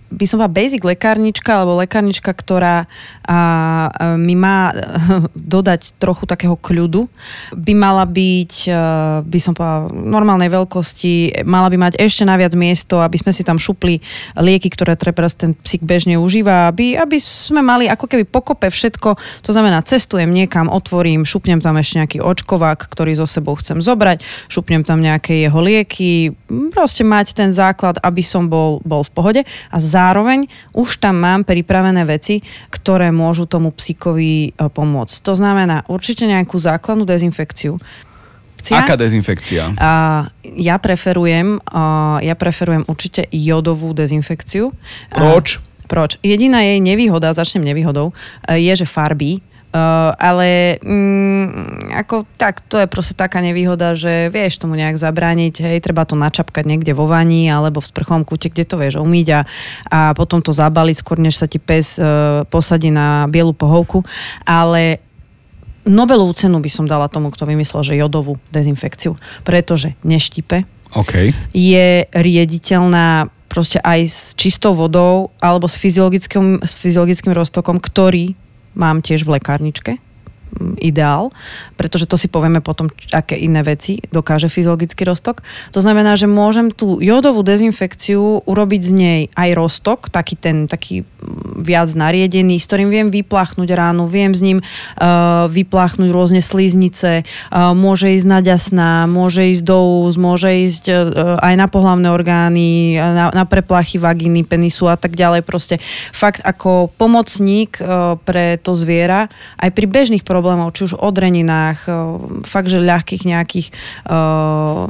by 0.10 0.26
som 0.26 0.42
bola 0.42 0.50
basic 0.50 0.82
lekárnička 0.82 1.62
alebo 1.62 1.78
lekárnička, 1.78 2.34
ktorá 2.34 2.90
a, 3.26 3.40
mi 4.18 4.34
má 4.34 4.74
dodať 5.56 5.96
trochu 6.02 6.26
takého 6.26 6.58
kľudu. 6.58 7.06
By 7.54 7.74
mala 7.78 8.04
byť, 8.10 8.54
a, 8.70 9.22
by 9.22 9.40
som 9.40 9.54
povedala, 9.54 9.94
normálnej 9.94 10.50
veľkosti, 10.50 11.46
mala 11.46 11.70
by 11.70 11.78
mať 11.78 11.94
ešte 12.02 12.26
naviac 12.26 12.58
miesto, 12.58 13.00
aby 13.00 13.22
sme 13.22 13.32
si 13.32 13.46
tam 13.46 13.62
šupli 13.62 14.02
lieky, 14.34 14.74
ktoré 14.74 14.98
treba 14.98 15.30
ten 15.30 15.54
psík 15.54 15.86
bežne 15.86 16.18
užíva, 16.18 16.74
aby, 16.74 16.98
aby 16.98 17.18
sme 17.22 17.62
mali 17.62 17.86
ako 17.86 18.10
keby 18.10 18.26
pokope 18.26 18.66
všetko. 18.68 19.16
To 19.46 19.52
znamená, 19.54 19.86
cestujem 19.86 20.34
niekam, 20.34 20.68
otvorím, 20.72 21.24
šupnem 21.24 21.62
tam 21.62 21.78
ešte 21.78 22.02
nejaký 22.02 22.18
očkovák, 22.20 22.90
ktorý 22.90 23.14
so 23.14 23.30
sebou 23.30 23.54
chcem 23.62 23.78
zobrať, 23.78 24.26
šupnem 24.50 24.82
tam 24.82 25.00
nejaké 25.00 25.46
jeho 25.46 25.60
lieky, 25.62 26.34
proste 26.74 27.06
mať 27.06 27.38
ten 27.38 27.54
základ, 27.54 28.02
aby 28.02 28.26
som 28.26 28.50
bol, 28.50 28.82
bol 28.82 29.06
v 29.06 29.12
pohode 29.14 29.42
a 29.46 29.78
zároveň 30.00 30.48
už 30.72 31.04
tam 31.04 31.20
mám 31.20 31.44
pripravené 31.44 32.08
veci, 32.08 32.40
ktoré 32.72 33.12
môžu 33.12 33.44
tomu 33.44 33.76
psíkovi 33.76 34.32
e, 34.48 34.50
pomôcť. 34.56 35.16
To 35.28 35.36
znamená 35.36 35.84
určite 35.92 36.24
nejakú 36.24 36.56
základnú 36.56 37.04
dezinfekciu. 37.04 37.76
Aká 38.70 39.00
dezinfekcia? 39.00 39.72
Uh, 39.72 40.28
ja 40.44 40.76
preferujem, 40.78 41.58
uh, 41.64 42.20
ja 42.20 42.36
preferujem 42.36 42.84
určite 42.86 43.26
jodovú 43.32 43.96
dezinfekciu. 43.96 44.76
Proč? 45.16 45.58
Uh, 45.58 45.88
proč? 45.88 46.20
Jediná 46.22 46.62
jej 46.62 46.84
nevýhoda, 46.84 47.34
začnem 47.34 47.66
nevýhodou, 47.66 48.12
uh, 48.12 48.60
je, 48.60 48.84
že 48.84 48.86
farby 48.86 49.42
Uh, 49.70 50.18
ale 50.18 50.82
mm, 50.82 51.94
ako 51.94 52.26
tak, 52.42 52.66
to 52.66 52.82
je 52.82 52.90
proste 52.90 53.14
taká 53.14 53.38
nevýhoda, 53.38 53.94
že 53.94 54.34
vieš 54.34 54.58
tomu 54.58 54.74
nejak 54.74 54.98
zabrániť, 54.98 55.62
hej, 55.62 55.78
treba 55.86 56.10
to 56.10 56.18
načapkať 56.18 56.66
niekde 56.66 56.98
vo 56.98 57.06
vani 57.06 57.46
alebo 57.46 57.78
v 57.78 57.86
sprchom 57.86 58.26
kúte, 58.26 58.50
kde 58.50 58.66
to 58.66 58.82
vieš 58.82 58.98
umýť 58.98 59.28
a, 59.30 59.42
a 59.94 60.00
potom 60.18 60.42
to 60.42 60.50
zabaliť 60.50 61.06
skôr, 61.06 61.22
než 61.22 61.38
sa 61.38 61.46
ti 61.46 61.62
pes 61.62 62.02
uh, 62.02 62.50
posadí 62.50 62.90
na 62.90 63.30
bielu 63.30 63.54
pohovku, 63.54 64.02
ale 64.42 65.06
Nobelovú 65.88 66.36
cenu 66.36 66.60
by 66.60 66.70
som 66.70 66.86
dala 66.86 67.08
tomu, 67.08 67.32
kto 67.32 67.48
vymyslel, 67.48 67.82
že 67.82 67.98
jodovú 67.98 68.36
dezinfekciu, 68.52 69.16
pretože 69.48 69.96
neštipe, 70.04 70.68
okay. 70.94 71.32
je 71.56 72.04
riediteľná 72.10 73.32
proste 73.50 73.82
aj 73.82 74.00
s 74.06 74.20
čistou 74.38 74.78
vodou 74.78 75.34
alebo 75.42 75.66
s 75.66 75.78
fyziologickým, 75.82 76.62
s 76.62 76.74
fyziologickým 76.78 77.34
roztokom, 77.34 77.82
ktorý 77.82 78.38
mám 78.76 79.02
tiež 79.02 79.24
v 79.24 79.40
lekárničke 79.40 79.92
ideál, 80.82 81.32
pretože 81.78 82.10
to 82.10 82.18
si 82.18 82.28
povieme 82.28 82.60
potom, 82.60 82.90
aké 83.14 83.38
iné 83.38 83.62
veci 83.62 84.02
dokáže 84.10 84.50
fyziologický 84.50 85.06
roztok. 85.06 85.46
To 85.72 85.80
znamená, 85.80 86.18
že 86.18 86.28
môžem 86.28 86.74
tú 86.74 87.00
jodovú 87.00 87.46
dezinfekciu 87.46 88.44
urobiť 88.44 88.82
z 88.82 88.92
nej 88.92 89.22
aj 89.38 89.50
roztok, 89.56 90.00
taký 90.10 90.36
ten 90.36 90.66
taký 90.66 91.08
viac 91.60 91.92
nariedený, 91.94 92.58
s 92.58 92.68
ktorým 92.68 92.90
viem 92.90 93.08
vypláchnuť 93.12 93.70
ránu, 93.70 94.08
viem 94.08 94.32
s 94.32 94.42
ním 94.42 94.60
uh, 94.64 95.46
vypláchnuť 95.52 96.10
rôzne 96.10 96.42
slíznice, 96.42 97.24
uh, 97.24 97.76
môže 97.76 98.16
ísť 98.16 98.28
na 98.28 98.40
ďasná, 98.40 98.92
môže 99.06 99.44
ísť 99.52 99.64
do 99.64 100.08
úz, 100.08 100.16
môže 100.16 100.50
ísť 100.50 100.86
uh, 100.90 100.96
aj 101.44 101.54
na 101.60 101.68
pohlavné 101.68 102.08
orgány, 102.10 102.96
na, 102.96 103.32
na 103.36 103.44
preplachy 103.44 104.00
vagíny, 104.00 104.48
penisu 104.48 104.88
a 104.88 104.96
tak 104.96 105.14
ďalej. 105.20 105.44
Proste 105.44 105.78
fakt 106.16 106.40
ako 106.42 106.90
pomocník 106.96 107.78
uh, 107.80 108.16
pre 108.24 108.56
to 108.58 108.72
zviera 108.74 109.28
aj 109.60 109.70
pri 109.76 109.86
bežných 109.86 110.24
problémoch 110.24 110.39
problémov, 110.40 110.72
či 110.72 110.88
už 110.88 110.96
o 110.96 111.12
dreninách, 111.12 111.92
fakt, 112.48 112.72
že 112.72 112.80
ľahkých 112.80 113.28
nejakých 113.28 113.68
uh, 114.08 114.88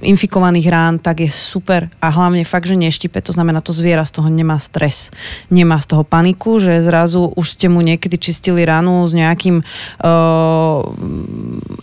infikovaných 0.00 0.72
rán, 0.72 0.96
tak 1.04 1.20
je 1.20 1.28
super 1.28 1.92
a 2.00 2.08
hlavne 2.08 2.48
fakt, 2.48 2.64
že 2.64 2.80
neštipe, 2.80 3.20
to 3.20 3.36
znamená, 3.36 3.60
to 3.60 3.76
zviera 3.76 4.08
z 4.08 4.16
toho 4.16 4.32
nemá 4.32 4.56
stres, 4.56 5.12
nemá 5.52 5.76
z 5.84 5.92
toho 5.92 6.00
paniku, 6.08 6.56
že 6.56 6.80
zrazu 6.80 7.28
už 7.36 7.60
ste 7.60 7.68
mu 7.68 7.84
niekedy 7.84 8.16
čistili 8.16 8.64
ranu 8.64 9.04
s 9.04 9.12
nejakým 9.12 9.60
uh, 9.60 10.80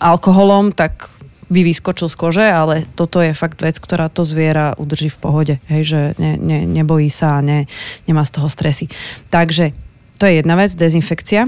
alkoholom, 0.02 0.74
tak 0.74 1.14
by 1.46 1.62
vyskočil 1.62 2.10
z 2.10 2.16
kože, 2.18 2.46
ale 2.48 2.90
toto 2.98 3.22
je 3.22 3.30
fakt 3.30 3.62
vec, 3.62 3.78
ktorá 3.78 4.10
to 4.10 4.26
zviera 4.26 4.74
udrží 4.74 5.12
v 5.12 5.20
pohode. 5.22 5.54
Hej, 5.70 5.82
že 5.86 6.00
ne, 6.18 6.34
ne, 6.40 6.66
nebojí 6.66 7.12
sa 7.12 7.38
a 7.38 7.44
ne, 7.44 7.70
nemá 8.10 8.26
z 8.26 8.40
toho 8.40 8.48
stresy. 8.50 8.90
Takže 9.30 9.70
to 10.18 10.26
je 10.26 10.40
jedna 10.40 10.56
vec, 10.56 10.72
dezinfekcia. 10.72 11.46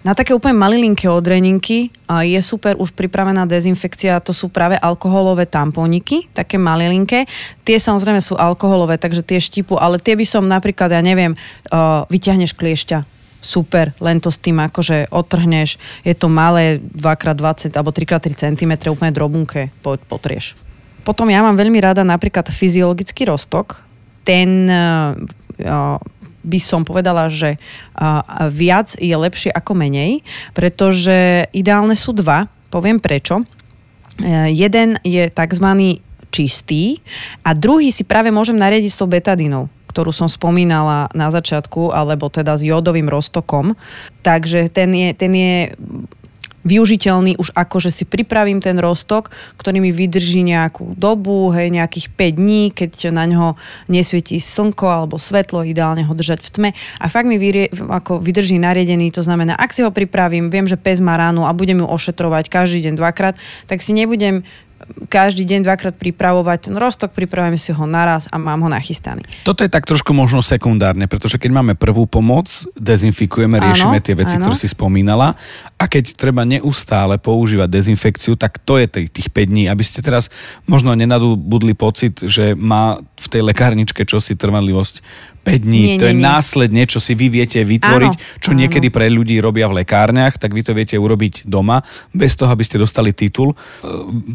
Na 0.00 0.16
také 0.16 0.32
úplne 0.32 0.56
malilinké 0.56 1.12
odreninky 1.12 1.92
je 2.08 2.40
super 2.40 2.72
už 2.80 2.96
pripravená 2.96 3.44
dezinfekcia, 3.44 4.24
to 4.24 4.32
sú 4.32 4.48
práve 4.48 4.80
alkoholové 4.80 5.44
tampóniky, 5.44 6.24
také 6.32 6.56
malilinké. 6.56 7.28
Tie 7.68 7.76
samozrejme 7.76 8.16
sú 8.24 8.32
alkoholové, 8.40 8.96
takže 8.96 9.20
tie 9.20 9.36
štipu, 9.36 9.76
ale 9.76 10.00
tie 10.00 10.16
by 10.16 10.24
som 10.24 10.48
napríklad, 10.48 10.88
ja 10.88 11.04
neviem, 11.04 11.36
vyťahneš 12.08 12.56
kliešťa, 12.56 13.04
super, 13.44 13.92
len 14.00 14.24
to 14.24 14.32
s 14.32 14.40
tým 14.40 14.56
akože 14.64 15.12
otrhneš, 15.12 15.76
je 16.00 16.16
to 16.16 16.32
malé 16.32 16.80
2x20 16.80 17.76
alebo 17.76 17.92
3x3 17.92 18.56
cm, 18.56 18.72
úplne 18.88 19.12
drobunké 19.12 19.68
potrieš. 19.84 20.56
Potom 21.04 21.28
ja 21.28 21.44
mám 21.44 21.60
veľmi 21.60 21.76
rada 21.76 22.04
napríklad 22.04 22.48
fyziologický 22.48 23.28
roztok. 23.28 23.84
Ten 24.24 24.68
uh, 24.68 25.16
by 26.40 26.58
som 26.60 26.88
povedala, 26.88 27.28
že 27.28 27.60
viac 28.48 28.96
je 28.96 29.12
lepšie 29.12 29.50
ako 29.52 29.76
menej, 29.76 30.24
pretože 30.56 31.48
ideálne 31.52 31.94
sú 31.94 32.16
dva. 32.16 32.48
Poviem 32.70 33.02
prečo. 33.02 33.42
Uh, 34.20 34.52
jeden 34.52 35.00
je 35.00 35.32
tzv. 35.32 35.66
čistý 36.30 37.00
a 37.40 37.56
druhý 37.56 37.88
si 37.90 38.04
práve 38.04 38.28
môžem 38.28 38.54
nariadiť 38.54 38.90
s 38.92 39.00
tou 39.00 39.08
betadinou 39.08 39.72
ktorú 39.90 40.14
som 40.14 40.30
spomínala 40.30 41.10
na 41.18 41.34
začiatku, 41.34 41.90
alebo 41.90 42.30
teda 42.30 42.54
s 42.54 42.62
jódovým 42.62 43.10
roztokom. 43.10 43.74
Takže 44.22 44.70
ten 44.70 44.94
je, 44.94 45.10
ten 45.18 45.32
je 45.34 45.74
využiteľný 46.64 47.40
už 47.40 47.56
ako, 47.56 47.76
že 47.80 47.90
si 47.90 48.04
pripravím 48.04 48.60
ten 48.60 48.76
roztok, 48.76 49.32
ktorý 49.56 49.80
mi 49.80 49.90
vydrží 49.92 50.44
nejakú 50.44 50.92
dobu, 50.96 51.52
hej, 51.56 51.72
nejakých 51.72 52.12
5 52.12 52.40
dní, 52.40 52.62
keď 52.72 52.92
na 53.12 53.24
ňo 53.24 53.46
nesvietí 53.88 54.36
slnko 54.36 54.86
alebo 54.86 55.16
svetlo, 55.16 55.64
ideálne 55.64 56.04
ho 56.04 56.12
držať 56.12 56.44
v 56.44 56.50
tme. 56.50 56.70
A 57.00 57.06
fakt 57.08 57.28
mi 57.28 57.40
vyrie, 57.40 57.72
ako 57.72 58.20
vydrží 58.20 58.60
nariedený, 58.60 59.12
to 59.12 59.24
znamená, 59.24 59.56
ak 59.56 59.72
si 59.72 59.80
ho 59.80 59.90
pripravím, 59.92 60.52
viem, 60.52 60.68
že 60.68 60.76
pes 60.76 61.00
má 61.00 61.16
ránu 61.16 61.48
a 61.48 61.56
budem 61.56 61.80
ju 61.80 61.86
ošetrovať 61.88 62.52
každý 62.52 62.88
deň 62.88 62.94
dvakrát, 63.00 63.34
tak 63.64 63.80
si 63.80 63.96
nebudem 63.96 64.44
každý 65.08 65.46
deň 65.46 65.66
dvakrát 65.66 65.94
pripravovať 65.96 66.70
ten 66.70 66.74
rostok, 66.76 67.14
pripravujem 67.14 67.58
si 67.58 67.70
ho 67.74 67.84
naraz 67.88 68.26
a 68.30 68.36
mám 68.38 68.62
ho 68.66 68.70
nachystaný. 68.70 69.24
Toto 69.42 69.64
je 69.64 69.70
tak 69.70 69.86
trošku 69.86 70.14
možno 70.14 70.42
sekundárne, 70.42 71.06
pretože 71.10 71.38
keď 71.38 71.50
máme 71.62 71.72
prvú 71.74 72.06
pomoc, 72.06 72.46
dezinfikujeme, 72.78 73.58
riešime 73.58 73.98
áno, 73.98 74.06
tie 74.06 74.14
veci, 74.14 74.36
áno. 74.38 74.48
ktoré 74.48 74.56
si 74.56 74.68
spomínala 74.70 75.34
a 75.80 75.84
keď 75.88 76.14
treba 76.14 76.44
neustále 76.44 77.16
používať 77.16 77.68
dezinfekciu, 77.72 78.36
tak 78.36 78.60
to 78.60 78.76
je 78.76 79.08
tých 79.08 79.28
5 79.32 79.50
dní, 79.50 79.64
aby 79.66 79.80
ste 79.80 80.04
teraz 80.04 80.28
možno 80.68 80.92
nenadobudli 80.92 81.72
pocit, 81.72 82.20
že 82.20 82.52
má 82.52 83.00
v 83.00 83.26
tej 83.28 83.42
lekárničke 83.44 84.04
čosi 84.04 84.36
trvanlivosť 84.36 85.00
5 85.44 85.56
dní. 85.64 85.96
Nie, 85.96 85.98
to 86.00 86.04
nie, 86.04 86.12
je 86.12 86.16
nie. 86.20 86.24
následne, 86.24 86.82
čo 86.84 87.00
si 87.00 87.16
vy 87.16 87.32
viete 87.32 87.64
vytvoriť, 87.64 88.12
áno, 88.12 88.40
čo 88.44 88.52
áno. 88.52 88.60
niekedy 88.60 88.92
pre 88.92 89.08
ľudí 89.08 89.40
robia 89.40 89.72
v 89.72 89.80
lekárniach, 89.80 90.36
tak 90.36 90.52
vy 90.52 90.60
to 90.60 90.76
viete 90.76 91.00
urobiť 91.00 91.48
doma, 91.48 91.80
bez 92.12 92.36
toho, 92.36 92.52
aby 92.52 92.60
ste 92.60 92.76
dostali 92.76 93.16
titul. 93.16 93.56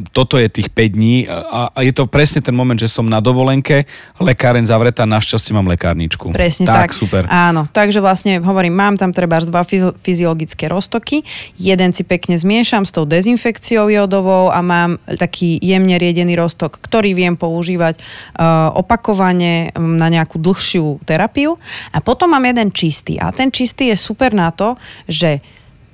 Toto 0.09 0.41
je 0.41 0.44
tých 0.49 0.69
5 0.71 0.95
dní 0.95 1.15
a, 1.27 1.69
a 1.73 1.79
je 1.81 1.93
to 1.93 2.05
presne 2.09 2.41
ten 2.41 2.55
moment, 2.55 2.77
že 2.77 2.91
som 2.91 3.05
na 3.05 3.19
dovolenke, 3.19 3.85
lekáren 4.21 4.63
zavretá, 4.65 5.03
našťastie 5.03 5.53
mám 5.53 5.67
lekárničku. 5.69 6.31
Presne 6.31 6.65
tak. 6.69 6.89
tak. 6.89 6.91
super. 6.95 7.23
Áno, 7.29 7.67
takže 7.69 8.01
vlastne 8.01 8.39
hovorím, 8.41 8.75
mám 8.75 8.95
tam 8.95 9.11
treba 9.11 9.41
dva 9.41 9.65
fyziologické 9.99 10.71
roztoky, 10.71 11.21
jeden 11.59 11.91
si 11.91 12.03
pekne 12.07 12.39
zmiešam 12.39 12.87
s 12.87 12.91
tou 12.91 13.03
dezinfekciou 13.03 13.91
jodovou 13.91 14.49
a 14.49 14.59
mám 14.63 14.97
taký 15.05 15.59
jemne 15.61 15.97
riedený 15.99 16.37
roztok, 16.37 16.79
ktorý 16.81 17.17
viem 17.17 17.35
používať 17.35 17.99
uh, 17.99 18.71
opakovane 18.75 19.73
na 19.75 20.07
nejakú 20.09 20.37
dlhšiu 20.39 21.03
terapiu. 21.03 21.57
A 21.91 21.99
potom 22.01 22.31
mám 22.31 22.43
jeden 22.45 22.69
čistý. 22.71 23.17
A 23.19 23.31
ten 23.31 23.49
čistý 23.49 23.91
je 23.93 23.97
super 23.97 24.31
na 24.31 24.51
to, 24.51 24.75
že 25.09 25.41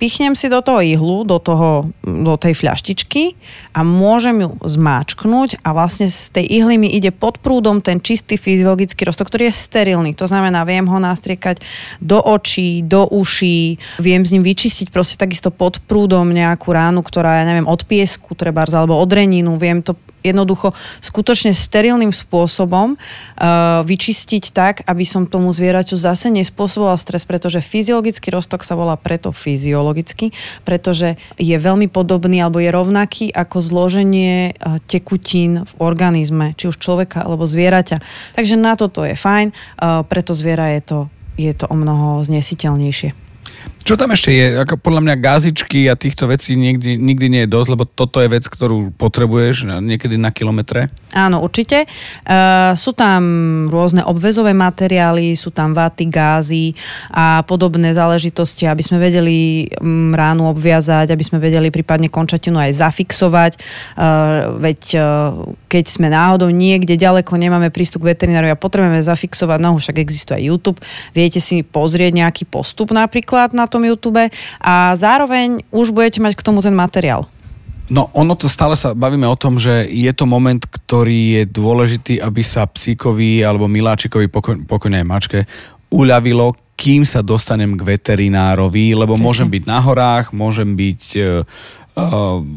pichnem 0.02 0.34
si 0.34 0.50
do 0.50 0.66
toho 0.66 0.82
ihlu, 0.82 1.22
do, 1.22 1.38
toho, 1.38 1.94
do 2.02 2.34
tej 2.42 2.58
fľaštičky 2.58 3.38
a 3.78 3.86
môžem 3.86 4.42
ju 4.42 4.50
zmáčknúť 4.66 5.62
a 5.62 5.78
vlastne 5.78 6.10
z 6.10 6.42
tej 6.42 6.46
ihly 6.58 6.82
mi 6.82 6.90
ide 6.90 7.14
pod 7.14 7.38
prúdom 7.38 7.86
ten 7.86 8.02
čistý 8.02 8.42
fyziologický 8.42 9.06
roztok, 9.06 9.30
ktorý 9.30 9.54
je 9.54 9.62
sterilný. 9.62 10.18
To 10.18 10.26
znamená, 10.26 10.66
viem 10.66 10.90
ho 10.90 10.98
nastriekať 10.98 11.62
do 12.02 12.18
očí, 12.18 12.82
do 12.82 13.06
uší, 13.14 13.78
viem 14.02 14.26
s 14.26 14.34
ním 14.34 14.42
vyčistiť 14.42 14.90
proste 14.90 15.22
takisto 15.22 15.54
pod 15.54 15.78
prúdom 15.86 16.26
nejakú 16.34 16.74
ránu, 16.74 17.06
ktorá, 17.06 17.38
ja 17.38 17.46
neviem, 17.46 17.70
od 17.70 17.86
piesku 17.86 18.34
treba, 18.34 18.66
alebo 18.66 18.98
od 18.98 19.10
reninu, 19.14 19.62
viem 19.62 19.86
to 19.86 19.94
jednoducho 20.22 20.74
skutočne 21.02 21.52
sterilným 21.54 22.14
spôsobom 22.14 22.96
uh, 22.96 23.82
vyčistiť 23.86 24.44
tak, 24.54 24.76
aby 24.86 25.04
som 25.06 25.26
tomu 25.30 25.50
zvieraťu 25.50 25.98
zase 25.98 26.30
nespôsoboval 26.30 26.98
stres, 26.98 27.26
pretože 27.26 27.62
fyziologický 27.62 28.30
roztok 28.34 28.62
sa 28.62 28.78
volá 28.78 28.96
preto 28.98 29.34
fyziologicky, 29.34 30.34
pretože 30.66 31.18
je 31.38 31.58
veľmi 31.58 31.90
podobný 31.90 32.42
alebo 32.42 32.62
je 32.62 32.70
rovnaký 32.70 33.34
ako 33.34 33.58
zloženie 33.62 34.54
uh, 34.54 34.78
tekutín 34.86 35.66
v 35.66 35.74
organizme, 35.82 36.54
či 36.56 36.70
už 36.70 36.78
človeka 36.78 37.26
alebo 37.26 37.50
zvieraťa. 37.50 38.02
Takže 38.38 38.56
na 38.58 38.78
toto 38.78 39.02
je 39.06 39.18
fajn, 39.18 39.52
uh, 39.52 40.06
preto 40.06 40.38
zviera 40.38 40.74
je 40.78 40.82
to, 40.82 41.00
je 41.36 41.54
to 41.54 41.66
o 41.70 41.76
mnoho 41.76 42.22
znesiteľnejšie. 42.22 43.31
Čo 43.82 43.98
tam 43.98 44.14
ešte 44.14 44.30
je? 44.30 44.62
Ako 44.62 44.78
podľa 44.78 45.02
mňa 45.02 45.16
gazičky 45.18 45.90
a 45.90 45.98
týchto 45.98 46.30
vecí 46.30 46.54
nikdy, 46.54 47.02
nikdy 47.02 47.26
nie 47.34 47.42
je 47.44 47.50
dosť, 47.50 47.70
lebo 47.74 47.84
toto 47.90 48.22
je 48.22 48.30
vec, 48.30 48.46
ktorú 48.46 48.94
potrebuješ 48.94 49.82
niekedy 49.82 50.22
na 50.22 50.30
kilometre. 50.30 50.86
Áno, 51.18 51.42
určite. 51.42 51.90
Uh, 52.24 52.78
sú 52.78 52.94
tam 52.94 53.22
rôzne 53.74 54.06
obvezové 54.06 54.54
materiály, 54.54 55.34
sú 55.34 55.50
tam 55.50 55.74
vaty, 55.74 56.14
gázy 56.14 56.78
a 57.10 57.42
podobné 57.42 57.90
záležitosti, 57.90 58.70
aby 58.70 58.86
sme 58.86 59.02
vedeli 59.02 59.66
um, 59.82 60.14
ránu 60.14 60.46
obviazať, 60.54 61.10
aby 61.10 61.24
sme 61.26 61.42
vedeli 61.42 61.74
prípadne 61.74 62.08
končatinu 62.08 62.62
aj 62.62 62.78
zafixovať. 62.86 63.52
Uh, 63.98 64.62
veď 64.62 64.80
uh, 64.94 65.04
keď 65.72 65.86
sme 65.90 66.14
náhodou 66.14 66.54
niekde 66.54 67.00
ďaleko 67.00 67.34
nemáme 67.34 67.74
prístup 67.74 68.06
k 68.06 68.14
veterinárovi 68.14 68.54
a 68.54 68.60
potrebujeme 68.60 69.02
zafixovať 69.02 69.60
nohu, 69.64 69.82
však 69.82 69.98
existuje 69.98 70.38
aj 70.38 70.48
YouTube, 70.48 70.80
viete 71.18 71.42
si 71.42 71.66
pozrieť 71.66 72.12
nejaký 72.14 72.44
postup 72.46 72.94
napríklad 72.94 73.56
na 73.56 73.71
tom 73.72 73.88
YouTube 73.88 74.28
a 74.60 74.74
zároveň 75.00 75.64
už 75.72 75.96
budete 75.96 76.20
mať 76.20 76.36
k 76.36 76.46
tomu 76.46 76.60
ten 76.60 76.76
materiál. 76.76 77.32
No 77.92 78.08
ono 78.16 78.40
to 78.40 78.48
stále 78.48 78.80
sa 78.80 78.96
bavíme 78.96 79.28
o 79.28 79.36
tom, 79.36 79.60
že 79.60 79.84
je 79.84 80.12
to 80.16 80.24
moment, 80.24 80.64
ktorý 80.64 81.44
je 81.44 81.44
dôležitý, 81.44 82.14
aby 82.24 82.40
sa 82.40 82.64
psíkovi 82.64 83.44
alebo 83.44 83.68
miláčikovi, 83.68 84.32
pokojne 84.64 85.04
aj 85.04 85.08
mačke, 85.08 85.40
uľavilo, 85.92 86.56
kým 86.76 87.06
sa 87.06 87.22
dostanem 87.22 87.78
k 87.78 87.86
veterinárovi, 87.86 88.98
lebo 88.98 89.14
Presne. 89.14 89.26
môžem 89.26 89.50
byť 89.54 89.64
na 89.70 89.80
horách, 89.86 90.34
môžem 90.34 90.74
byť 90.74 91.04
uh, 91.22 91.46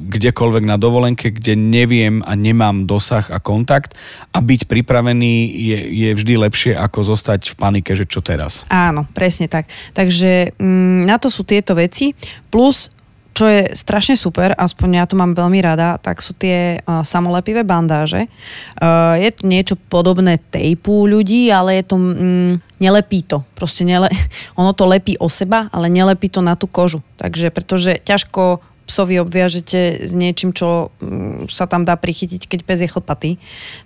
kdekoľvek 0.08 0.64
na 0.64 0.78
dovolenke, 0.78 1.34
kde 1.34 1.58
neviem 1.58 2.22
a 2.22 2.38
nemám 2.38 2.86
dosah 2.86 3.26
a 3.34 3.42
kontakt 3.42 3.98
a 4.30 4.38
byť 4.38 4.70
pripravený 4.70 5.50
je, 5.50 5.78
je 6.06 6.10
vždy 6.14 6.34
lepšie 6.38 6.72
ako 6.78 7.02
zostať 7.02 7.52
v 7.52 7.54
panike, 7.58 7.92
že 7.98 8.06
čo 8.06 8.22
teraz. 8.22 8.62
Áno, 8.70 9.10
presne 9.10 9.50
tak. 9.50 9.66
Takže 9.92 10.54
mm, 10.54 11.04
na 11.04 11.18
to 11.18 11.28
sú 11.28 11.42
tieto 11.42 11.74
veci. 11.74 12.14
Plus 12.48 12.94
čo 13.34 13.50
je 13.50 13.74
strašne 13.74 14.14
super, 14.14 14.54
aspoň 14.54 15.02
ja 15.02 15.04
to 15.10 15.18
mám 15.18 15.34
veľmi 15.34 15.58
rada, 15.58 15.98
tak 15.98 16.22
sú 16.22 16.38
tie 16.38 16.78
uh, 16.78 17.02
samolepivé 17.02 17.66
bandáže. 17.66 18.30
Uh, 18.78 19.18
je 19.18 19.30
to 19.34 19.42
niečo 19.50 19.74
podobné 19.90 20.38
tejpu 20.38 21.10
ľudí, 21.10 21.50
ale 21.50 21.82
je 21.82 21.84
to... 21.84 21.96
Mm, 21.98 22.54
nelepí 22.78 23.24
to. 23.24 23.42
Proste 23.56 23.82
nele, 23.82 24.10
ono 24.60 24.70
to 24.70 24.86
lepí 24.86 25.18
o 25.18 25.26
seba, 25.26 25.66
ale 25.74 25.90
nelepí 25.90 26.30
to 26.30 26.44
na 26.44 26.54
tú 26.54 26.70
kožu. 26.70 27.02
Takže 27.18 27.50
pretože 27.50 27.98
ťažko 28.02 28.62
psovi 28.84 29.16
obviažete 29.20 30.04
s 30.04 30.12
niečím, 30.12 30.52
čo 30.52 30.92
mm, 31.00 31.48
sa 31.48 31.64
tam 31.64 31.88
dá 31.88 31.96
prichytiť, 31.96 32.44
keď 32.44 32.60
pes 32.62 32.80
je 32.84 32.88
chlpatý. 32.88 33.30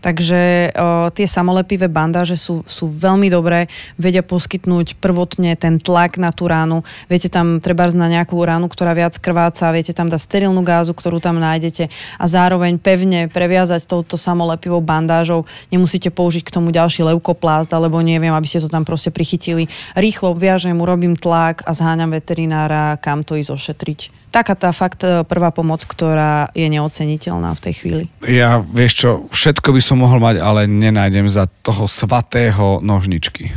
Takže 0.02 0.74
o, 0.74 1.08
tie 1.14 1.26
samolepivé 1.30 1.86
bandáže 1.86 2.34
sú, 2.34 2.66
sú 2.66 2.90
veľmi 2.90 3.30
dobré, 3.30 3.70
vedia 3.94 4.26
poskytnúť 4.26 4.98
prvotne 4.98 5.54
ten 5.54 5.78
tlak 5.78 6.18
na 6.18 6.34
tú 6.34 6.50
ránu. 6.50 6.82
Viete 7.06 7.30
tam 7.30 7.62
treba 7.62 7.86
na 7.94 8.10
nejakú 8.10 8.34
ránu, 8.36 8.66
ktorá 8.66 8.92
viac 8.92 9.14
krváca, 9.22 9.70
viete 9.72 9.94
tam 9.94 10.10
dať 10.10 10.20
sterilnú 10.20 10.60
gázu, 10.66 10.92
ktorú 10.92 11.22
tam 11.22 11.38
nájdete 11.38 11.88
a 12.18 12.24
zároveň 12.26 12.76
pevne 12.82 13.30
previazať 13.30 13.86
touto 13.86 14.18
samolepivou 14.18 14.82
bandážou. 14.82 15.46
Nemusíte 15.70 16.10
použiť 16.10 16.42
k 16.44 16.54
tomu 16.58 16.74
ďalší 16.74 17.06
leukoplast 17.06 17.70
alebo 17.70 18.02
neviem, 18.02 18.34
aby 18.34 18.46
ste 18.50 18.60
to 18.60 18.68
tam 18.68 18.82
proste 18.82 19.14
prichytili. 19.14 19.70
Rýchlo 19.94 20.34
obviažem, 20.34 20.74
urobím 20.76 21.14
tlak 21.14 21.62
a 21.64 21.72
zháňam 21.72 22.10
veterinára, 22.12 22.98
kam 22.98 23.22
to 23.22 23.38
ísť 23.38 23.54
ošetriť 23.54 24.17
taká 24.30 24.54
tá 24.54 24.70
fakt 24.70 25.02
e, 25.02 25.24
prvá 25.24 25.50
pomoc, 25.50 25.84
ktorá 25.84 26.52
je 26.52 26.68
neoceniteľná 26.68 27.52
v 27.56 27.60
tej 27.60 27.74
chvíli. 27.80 28.04
Ja, 28.24 28.60
vieš 28.62 28.92
čo, 29.04 29.10
všetko 29.32 29.74
by 29.74 29.80
som 29.82 30.00
mohol 30.00 30.22
mať, 30.22 30.40
ale 30.40 30.70
nenájdem 30.70 31.26
za 31.26 31.50
toho 31.64 31.88
svatého 31.88 32.80
nožničky. 32.84 33.50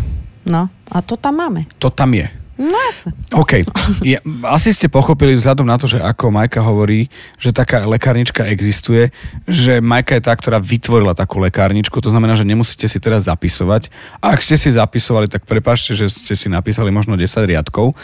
No, 0.48 0.68
a 0.90 0.98
to 1.06 1.16
tam 1.16 1.38
máme. 1.38 1.70
To 1.78 1.94
tam 1.94 2.18
je. 2.18 2.41
No 2.62 2.78
jasne. 2.78 3.18
OK. 3.34 3.66
Ja, 4.06 4.22
asi 4.54 4.70
ste 4.70 4.86
pochopili 4.86 5.34
vzhľadom 5.34 5.66
na 5.66 5.82
to, 5.82 5.90
že 5.90 5.98
ako 5.98 6.30
Majka 6.30 6.62
hovorí, 6.62 7.10
že 7.42 7.50
taká 7.50 7.90
lekárnička 7.90 8.46
existuje, 8.46 9.10
že 9.50 9.82
Majka 9.82 10.22
je 10.22 10.30
tá, 10.30 10.34
ktorá 10.38 10.62
vytvorila 10.62 11.18
takú 11.18 11.42
lekárničku, 11.42 11.98
to 11.98 12.14
znamená, 12.14 12.38
že 12.38 12.46
nemusíte 12.46 12.86
si 12.86 13.02
teraz 13.02 13.26
zapisovať. 13.26 13.90
A 14.22 14.38
ak 14.38 14.46
ste 14.46 14.62
si 14.62 14.70
zapisovali, 14.70 15.26
tak 15.26 15.50
prepáčte, 15.50 15.98
že 15.98 16.06
ste 16.06 16.38
si 16.38 16.54
napísali 16.54 16.94
možno 16.94 17.18
10 17.18 17.50
riadkov, 17.50 17.98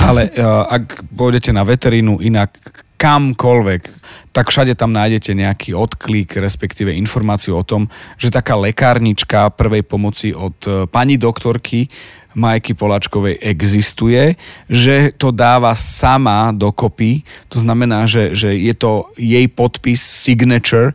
ale 0.00 0.32
uh, 0.32 0.64
ak 0.80 1.04
pôjdete 1.12 1.52
na 1.52 1.68
veterínu 1.68 2.24
inak, 2.24 2.56
kamkoľvek, 2.98 3.82
tak 4.34 4.50
všade 4.50 4.74
tam 4.74 4.90
nájdete 4.90 5.30
nejaký 5.30 5.70
odklik, 5.70 6.34
respektíve 6.34 6.90
informáciu 6.98 7.54
o 7.54 7.62
tom, 7.62 7.86
že 8.18 8.34
taká 8.34 8.58
lekárnička 8.58 9.54
prvej 9.54 9.86
pomoci 9.86 10.34
od 10.34 10.58
uh, 10.66 10.72
pani 10.90 11.14
doktorky 11.14 11.86
Majky 12.36 12.76
Polačkovej 12.76 13.40
existuje, 13.40 14.36
že 14.68 15.16
to 15.16 15.32
dáva 15.32 15.72
sama 15.72 16.52
dokopy, 16.52 17.24
to 17.48 17.60
znamená, 17.60 18.04
že, 18.04 18.36
že 18.36 18.52
je 18.52 18.74
to 18.76 19.08
jej 19.16 19.48
podpis, 19.48 20.00
signature. 20.00 20.92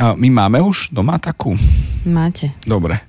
My 0.00 0.32
máme 0.32 0.64
už 0.64 0.88
doma 0.90 1.20
takú? 1.20 1.54
Máte. 2.08 2.50
Dobre. 2.64 3.04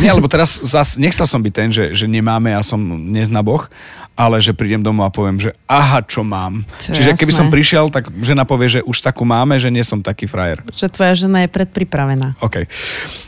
Nie, 0.00 0.14
lebo 0.14 0.30
teraz 0.30 0.62
zas, 0.62 0.96
nechcel 0.96 1.26
som 1.26 1.42
byť 1.42 1.52
ten, 1.52 1.68
že, 1.68 1.92
že 1.92 2.06
nemáme 2.06 2.54
a 2.54 2.62
som 2.64 2.80
neznaboch, 3.10 3.68
ale 4.14 4.38
že 4.38 4.54
prídem 4.54 4.78
domov 4.78 5.10
a 5.10 5.14
poviem, 5.14 5.42
že 5.42 5.50
aha, 5.66 5.98
čo 6.06 6.22
mám. 6.22 6.62
Čo 6.78 6.94
Čiže 6.94 7.18
keby 7.18 7.34
jasné. 7.34 7.40
som 7.42 7.48
prišiel, 7.50 7.84
tak 7.90 8.14
žena 8.22 8.46
povie, 8.46 8.78
že 8.78 8.80
už 8.86 9.02
takú 9.02 9.26
máme, 9.26 9.58
že 9.58 9.74
nie 9.74 9.82
som 9.82 9.98
taký 9.98 10.30
frajer. 10.30 10.62
Že 10.70 10.88
tvoja 10.94 11.12
žena 11.18 11.42
je 11.42 11.50
predpripravená. 11.50 12.38
OK. 12.38 12.70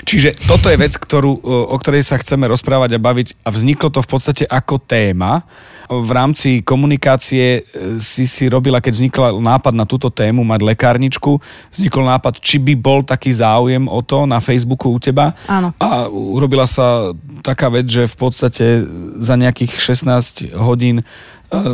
Čiže 0.06 0.38
toto 0.46 0.70
je 0.70 0.78
vec, 0.78 0.94
ktorú, 0.94 1.42
o 1.42 1.76
ktorej 1.82 2.06
sa 2.06 2.22
chceme 2.22 2.46
rozprávať 2.46 2.96
a 2.96 3.02
baviť 3.02 3.28
a 3.42 3.50
vzniklo 3.50 3.90
to 3.90 3.98
v 3.98 4.08
podstate 4.08 4.44
ako 4.46 4.78
téma. 4.78 5.42
V 5.86 6.10
rámci 6.10 6.66
komunikácie 6.66 7.62
e, 7.62 7.98
si 8.02 8.26
si 8.26 8.50
robila, 8.50 8.82
keď 8.82 8.92
vznikla 8.98 9.28
nápad 9.38 9.70
na 9.70 9.86
túto 9.86 10.10
tému 10.10 10.42
mať 10.42 10.66
lekárničku, 10.74 11.38
vznikol 11.70 12.02
nápad, 12.10 12.42
či 12.42 12.58
by 12.58 12.74
bol 12.74 13.06
taký 13.06 13.30
záujem 13.30 13.86
o 13.86 14.02
to 14.02 14.26
na 14.26 14.42
Facebooku 14.42 14.90
u 14.90 14.98
teba. 14.98 15.30
Áno. 15.46 15.70
A 15.78 16.10
urobila 16.10 16.66
sa 16.66 17.14
taká 17.46 17.70
vec, 17.70 17.86
že 17.86 18.10
v 18.10 18.16
podstate 18.18 18.82
za 19.22 19.38
nejakých 19.38 19.78
16 19.78 20.58
hodín 20.58 20.75
e, 20.76 21.02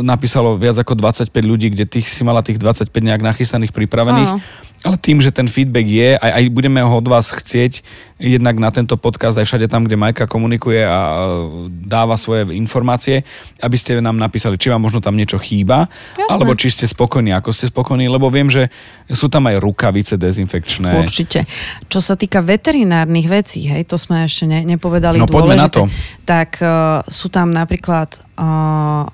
napísalo 0.05 0.53
viac 0.53 0.77
ako 0.77 0.93
25 0.93 1.33
ľudí, 1.41 1.73
kde 1.73 1.89
tých 1.89 2.05
si 2.05 2.21
mala 2.21 2.45
tých 2.45 2.61
25 2.61 2.93
nejak 2.93 3.21
nachystaných, 3.25 3.73
pripravených. 3.73 4.31
Áno. 4.37 4.41
Ale 4.83 4.99
tým, 4.99 5.23
že 5.23 5.31
ten 5.31 5.47
feedback 5.47 5.87
je, 5.87 6.19
aj, 6.19 6.31
aj 6.43 6.43
budeme 6.51 6.83
ho 6.83 6.91
od 6.91 7.07
vás 7.07 7.31
chcieť, 7.31 7.79
jednak 8.19 8.59
na 8.59 8.67
tento 8.67 8.99
podcast, 8.99 9.39
aj 9.39 9.47
všade 9.47 9.71
tam, 9.71 9.87
kde 9.87 9.95
Majka 9.95 10.27
komunikuje 10.27 10.83
a 10.83 11.23
dáva 11.71 12.19
svoje 12.19 12.51
informácie, 12.51 13.23
aby 13.63 13.79
ste 13.79 14.03
nám 14.03 14.19
napísali, 14.19 14.59
či 14.59 14.67
vám 14.67 14.83
možno 14.83 14.99
tam 14.99 15.15
niečo 15.15 15.39
chýba, 15.39 15.87
Jasné. 16.19 16.27
alebo 16.27 16.51
či 16.59 16.67
ste 16.67 16.83
spokojní, 16.83 17.31
ako 17.31 17.55
ste 17.55 17.71
spokojní, 17.71 18.11
lebo 18.11 18.27
viem, 18.27 18.51
že 18.51 18.67
sú 19.07 19.31
tam 19.31 19.47
aj 19.47 19.63
rukavice 19.63 20.19
dezinfekčné. 20.19 20.99
Určite. 20.99 21.47
Čo 21.87 22.03
sa 22.03 22.19
týka 22.19 22.43
veterinárnych 22.43 23.31
vecí, 23.31 23.63
hej, 23.63 23.87
to 23.87 23.95
sme 23.95 24.27
ešte 24.27 24.51
ne, 24.51 24.67
nepovedali 24.67 25.15
No, 25.15 25.31
poďme 25.31 25.55
na 25.55 25.71
dôležité, 25.71 25.79
to. 25.79 26.27
tak 26.27 26.59
uh, 26.59 26.99
sú 27.07 27.31
tam 27.31 27.55
napríklad 27.55 28.19
uh, 28.35 29.07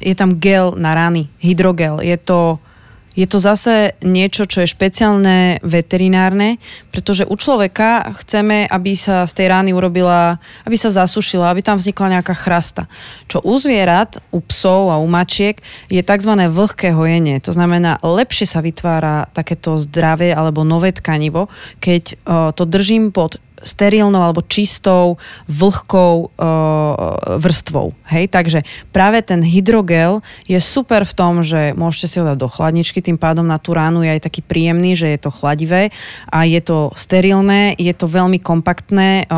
je 0.00 0.14
tam 0.14 0.38
gel 0.38 0.74
na 0.76 0.94
rany, 0.94 1.30
hydrogel. 1.40 2.02
Je 2.02 2.16
to, 2.16 2.58
je 3.16 3.24
to 3.24 3.38
zase 3.40 3.96
niečo, 4.04 4.44
čo 4.44 4.62
je 4.62 4.68
špeciálne 4.68 5.64
veterinárne, 5.64 6.60
pretože 6.92 7.24
u 7.24 7.32
človeka 7.38 8.12
chceme, 8.20 8.68
aby 8.68 8.92
sa 8.92 9.24
z 9.24 9.32
tej 9.32 9.46
rány 9.48 9.70
urobila, 9.72 10.36
aby 10.68 10.76
sa 10.76 10.92
zasušila, 10.92 11.48
aby 11.48 11.64
tam 11.64 11.80
vznikla 11.80 12.20
nejaká 12.20 12.36
chrasta. 12.36 12.90
Čo 13.24 13.40
u 13.40 13.56
zvierat, 13.56 14.20
u 14.34 14.44
psov 14.44 14.92
a 14.92 15.00
u 15.00 15.08
mačiek 15.08 15.64
je 15.88 16.04
tzv. 16.04 16.32
vlhké 16.36 16.92
hojenie. 16.92 17.40
To 17.40 17.56
znamená, 17.56 17.96
lepšie 18.04 18.44
sa 18.44 18.60
vytvára 18.60 19.32
takéto 19.32 19.80
zdravé 19.80 20.36
alebo 20.36 20.66
nové 20.66 20.92
tkanivo, 20.92 21.48
keď 21.80 22.02
uh, 22.12 22.52
to 22.52 22.68
držím 22.68 23.16
pod 23.16 23.40
sterilnou 23.64 24.20
alebo 24.20 24.44
čistou, 24.44 25.16
vlhkou 25.48 26.14
e, 26.24 26.48
vrstvou. 27.40 27.96
Hej? 28.12 28.28
Takže 28.28 28.60
práve 28.92 29.24
ten 29.24 29.40
hydrogel 29.40 30.20
je 30.44 30.60
super 30.60 31.08
v 31.08 31.16
tom, 31.16 31.40
že 31.40 31.72
môžete 31.72 32.06
si 32.06 32.16
ho 32.20 32.28
dať 32.28 32.36
do 32.36 32.48
chladničky, 32.50 33.00
tým 33.00 33.16
pádom 33.16 33.46
na 33.46 33.56
tú 33.56 33.72
ránu 33.72 34.04
je 34.04 34.12
aj 34.12 34.26
taký 34.28 34.44
príjemný, 34.44 34.92
že 34.92 35.08
je 35.08 35.20
to 35.20 35.32
chladivé 35.32 35.88
a 36.28 36.44
je 36.44 36.60
to 36.60 36.92
sterilné, 36.98 37.72
je 37.80 37.92
to 37.96 38.04
veľmi 38.04 38.42
kompaktné, 38.42 39.24
e, 39.24 39.36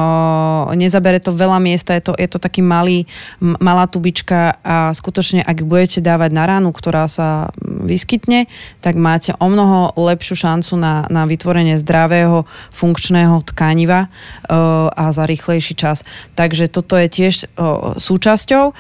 nezabere 0.75 1.23
to 1.23 1.31
veľa 1.31 1.63
miesta, 1.63 1.95
je 1.95 2.11
to, 2.11 2.13
je 2.19 2.29
to 2.31 2.39
taký 2.43 2.65
malý, 2.65 3.07
malá 3.41 3.87
tubička 3.87 4.59
a 4.63 4.91
skutočne, 4.91 5.43
ak 5.47 5.63
budete 5.63 6.03
dávať 6.03 6.31
na 6.35 6.45
ránu, 6.47 6.71
ktorá 6.75 7.07
sa 7.07 7.51
vyskytne, 7.89 8.45
tak 8.85 9.01
máte 9.01 9.33
o 9.41 9.49
mnoho 9.49 9.97
lepšiu 9.97 10.37
šancu 10.37 10.77
na, 10.77 11.09
na 11.09 11.25
vytvorenie 11.25 11.81
zdravého, 11.81 12.45
funkčného 12.71 13.41
tkaniva 13.49 14.07
uh, 14.07 14.93
a 14.93 15.09
za 15.09 15.25
rýchlejší 15.25 15.75
čas. 15.75 16.05
Takže 16.37 16.69
toto 16.69 17.01
je 17.01 17.09
tiež 17.09 17.35
uh, 17.57 17.97
súčasťou. 17.97 18.77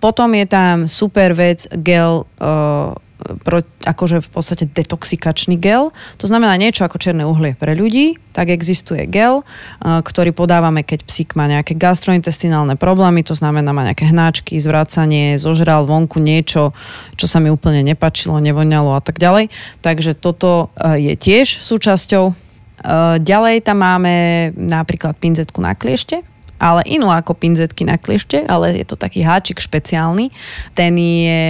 Potom 0.00 0.28
je 0.32 0.46
tam 0.48 0.88
super 0.88 1.36
vec 1.36 1.68
gel 1.76 2.24
uh, 2.24 2.96
akože 3.82 4.22
v 4.22 4.28
podstate 4.28 4.64
detoxikačný 4.68 5.58
gel. 5.58 5.90
To 6.18 6.26
znamená 6.26 6.54
niečo 6.58 6.84
ako 6.86 6.98
černé 6.98 7.22
uhlie 7.24 7.56
pre 7.56 7.72
ľudí, 7.74 8.18
tak 8.36 8.50
existuje 8.50 9.06
gel, 9.08 9.42
uh, 9.42 10.00
ktorý 10.02 10.34
podávame, 10.34 10.82
keď 10.82 11.04
psík 11.06 11.34
má 11.38 11.46
nejaké 11.46 11.78
gastrointestinálne 11.78 12.74
problémy, 12.76 13.22
to 13.22 13.34
znamená 13.36 13.70
má 13.70 13.86
nejaké 13.86 14.08
hnáčky, 14.08 14.58
zvracanie, 14.58 15.36
zožral 15.36 15.86
vonku 15.86 16.18
niečo, 16.18 16.74
čo 17.16 17.26
sa 17.30 17.38
mi 17.38 17.52
úplne 17.52 17.84
nepačilo, 17.84 18.40
nevoňalo 18.40 18.96
a 18.96 19.02
tak 19.04 19.20
ďalej. 19.20 19.52
Takže 19.84 20.18
toto 20.18 20.70
uh, 20.78 20.96
je 20.96 21.16
tiež 21.16 21.60
súčasťou 21.62 22.52
Uh, 22.82 23.14
Ďalej 23.22 23.62
tam 23.62 23.78
máme 23.78 24.50
napríklad 24.58 25.14
pinzetku 25.14 25.62
na 25.62 25.70
kliešte, 25.78 26.26
ale 26.58 26.82
inú 26.90 27.14
ako 27.14 27.38
pinzetky 27.38 27.86
na 27.86 27.94
kliešte, 27.94 28.42
ale 28.42 28.74
je 28.74 28.82
to 28.82 28.98
taký 28.98 29.22
háčik 29.22 29.62
špeciálny. 29.62 30.34
Ten 30.74 30.98
je 30.98 31.42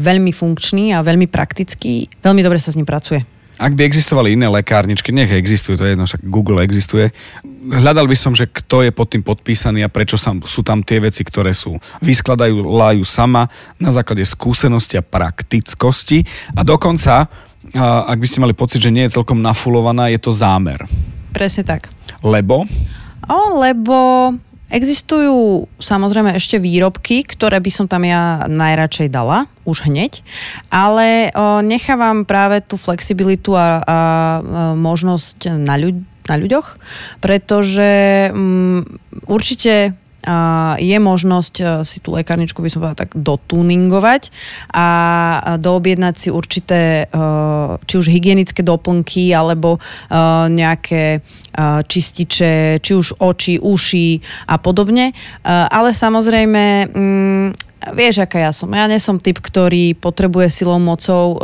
veľmi 0.00 0.32
funkčný 0.32 0.96
a 0.96 1.04
veľmi 1.04 1.28
praktický. 1.28 2.08
Veľmi 2.24 2.40
dobre 2.40 2.56
sa 2.56 2.72
s 2.72 2.78
ním 2.80 2.88
pracuje. 2.88 3.20
Ak 3.60 3.76
by 3.76 3.84
existovali 3.84 4.40
iné 4.40 4.48
lekárničky, 4.48 5.12
nech 5.12 5.28
existujú, 5.28 5.76
to 5.76 5.84
je 5.84 5.92
jedno, 5.92 6.08
však 6.08 6.24
Google 6.32 6.64
existuje. 6.64 7.12
Hľadal 7.68 8.08
by 8.08 8.16
som, 8.16 8.32
že 8.32 8.48
kto 8.48 8.88
je 8.88 8.90
pod 8.90 9.12
tým 9.12 9.20
podpísaný 9.20 9.84
a 9.84 9.92
prečo 9.92 10.16
sa, 10.16 10.32
sú 10.48 10.64
tam 10.64 10.80
tie 10.80 10.96
veci, 10.96 11.20
ktoré 11.20 11.52
sú. 11.52 11.76
Vyskladajú, 12.00 12.56
lájú 12.56 13.04
sama 13.04 13.52
na 13.76 13.92
základe 13.92 14.24
skúsenosti 14.24 14.96
a 14.96 15.04
praktickosti 15.04 16.24
a 16.56 16.64
dokonca, 16.64 17.28
ak 18.08 18.16
by 18.16 18.24
ste 18.24 18.40
mali 18.40 18.56
pocit, 18.56 18.80
že 18.80 18.88
nie 18.88 19.04
je 19.04 19.20
celkom 19.20 19.44
nafulovaná, 19.44 20.08
je 20.08 20.16
to 20.16 20.32
zámer. 20.32 20.80
Presne 21.36 21.60
tak. 21.60 21.92
Lebo 22.24 22.64
O, 23.30 23.62
lebo 23.62 23.94
existujú 24.70 25.66
samozrejme 25.82 26.32
ešte 26.38 26.62
výrobky, 26.62 27.26
ktoré 27.26 27.58
by 27.58 27.70
som 27.74 27.86
tam 27.90 28.06
ja 28.06 28.46
najradšej 28.46 29.10
dala, 29.10 29.50
už 29.66 29.90
hneď, 29.90 30.22
ale 30.70 31.34
o, 31.34 31.60
nechávam 31.60 32.22
práve 32.24 32.62
tú 32.62 32.78
flexibilitu 32.78 33.54
a, 33.54 33.60
a, 33.60 33.66
a 33.66 33.76
možnosť 34.78 35.58
na, 35.58 35.74
ľuď, 35.76 35.96
na 36.30 36.34
ľuďoch, 36.38 36.68
pretože 37.18 38.30
mm, 38.30 38.80
určite 39.26 39.98
je 40.76 40.96
možnosť 41.00 41.54
e, 41.60 41.64
si 41.80 41.98
tú 42.04 42.12
lekárničku 42.12 42.60
by 42.60 42.68
som 42.68 42.84
povedala 42.84 43.02
tak 43.08 43.16
dotuningovať 43.16 44.28
a 44.68 44.86
doobjednať 45.56 46.14
si 46.16 46.28
určité 46.28 47.08
e, 47.08 47.24
či 47.88 47.94
už 47.96 48.06
hygienické 48.12 48.60
doplnky 48.60 49.32
alebo 49.32 49.76
e, 49.76 49.80
nejaké 50.50 51.24
čističe, 51.60 52.78
či 52.78 52.92
už 52.94 53.20
oči, 53.20 53.58
uši 53.58 54.22
a 54.48 54.56
podobne. 54.56 55.12
Ale 55.44 55.90
samozrejme 55.90 56.62
mm, 56.88 57.46
vieš, 57.90 58.22
aká 58.22 58.38
ja 58.38 58.52
som. 58.54 58.70
Ja 58.70 58.86
nie 58.86 59.02
som 59.02 59.18
typ, 59.18 59.42
ktorý 59.42 59.98
potrebuje 59.98 60.46
silou 60.46 60.78
mocou 60.78 61.36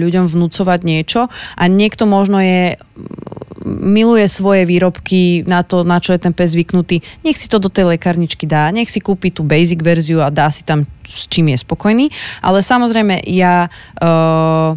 ľuďom 0.00 0.26
vnúcovať 0.26 0.80
niečo 0.80 1.28
a 1.60 1.64
niekto 1.68 2.08
možno 2.08 2.40
je 2.40 2.80
miluje 3.70 4.26
svoje 4.26 4.66
výrobky 4.66 5.46
na 5.46 5.62
to, 5.62 5.86
na 5.86 6.02
čo 6.02 6.12
je 6.12 6.20
ten 6.20 6.34
pes 6.34 6.52
zvyknutý. 6.58 7.00
Nech 7.22 7.38
si 7.38 7.46
to 7.46 7.62
do 7.62 7.70
tej 7.70 7.94
lekárničky 7.94 8.44
dá, 8.44 8.68
nech 8.74 8.90
si 8.90 8.98
kúpi 8.98 9.30
tú 9.30 9.46
basic 9.46 9.78
verziu 9.80 10.18
a 10.20 10.28
dá 10.28 10.50
si 10.50 10.66
tam 10.66 10.84
s 11.06 11.30
čím 11.30 11.54
je 11.54 11.58
spokojný. 11.62 12.06
Ale 12.42 12.62
samozrejme 12.62 13.22
ja 13.30 13.70
uh, 14.02 14.74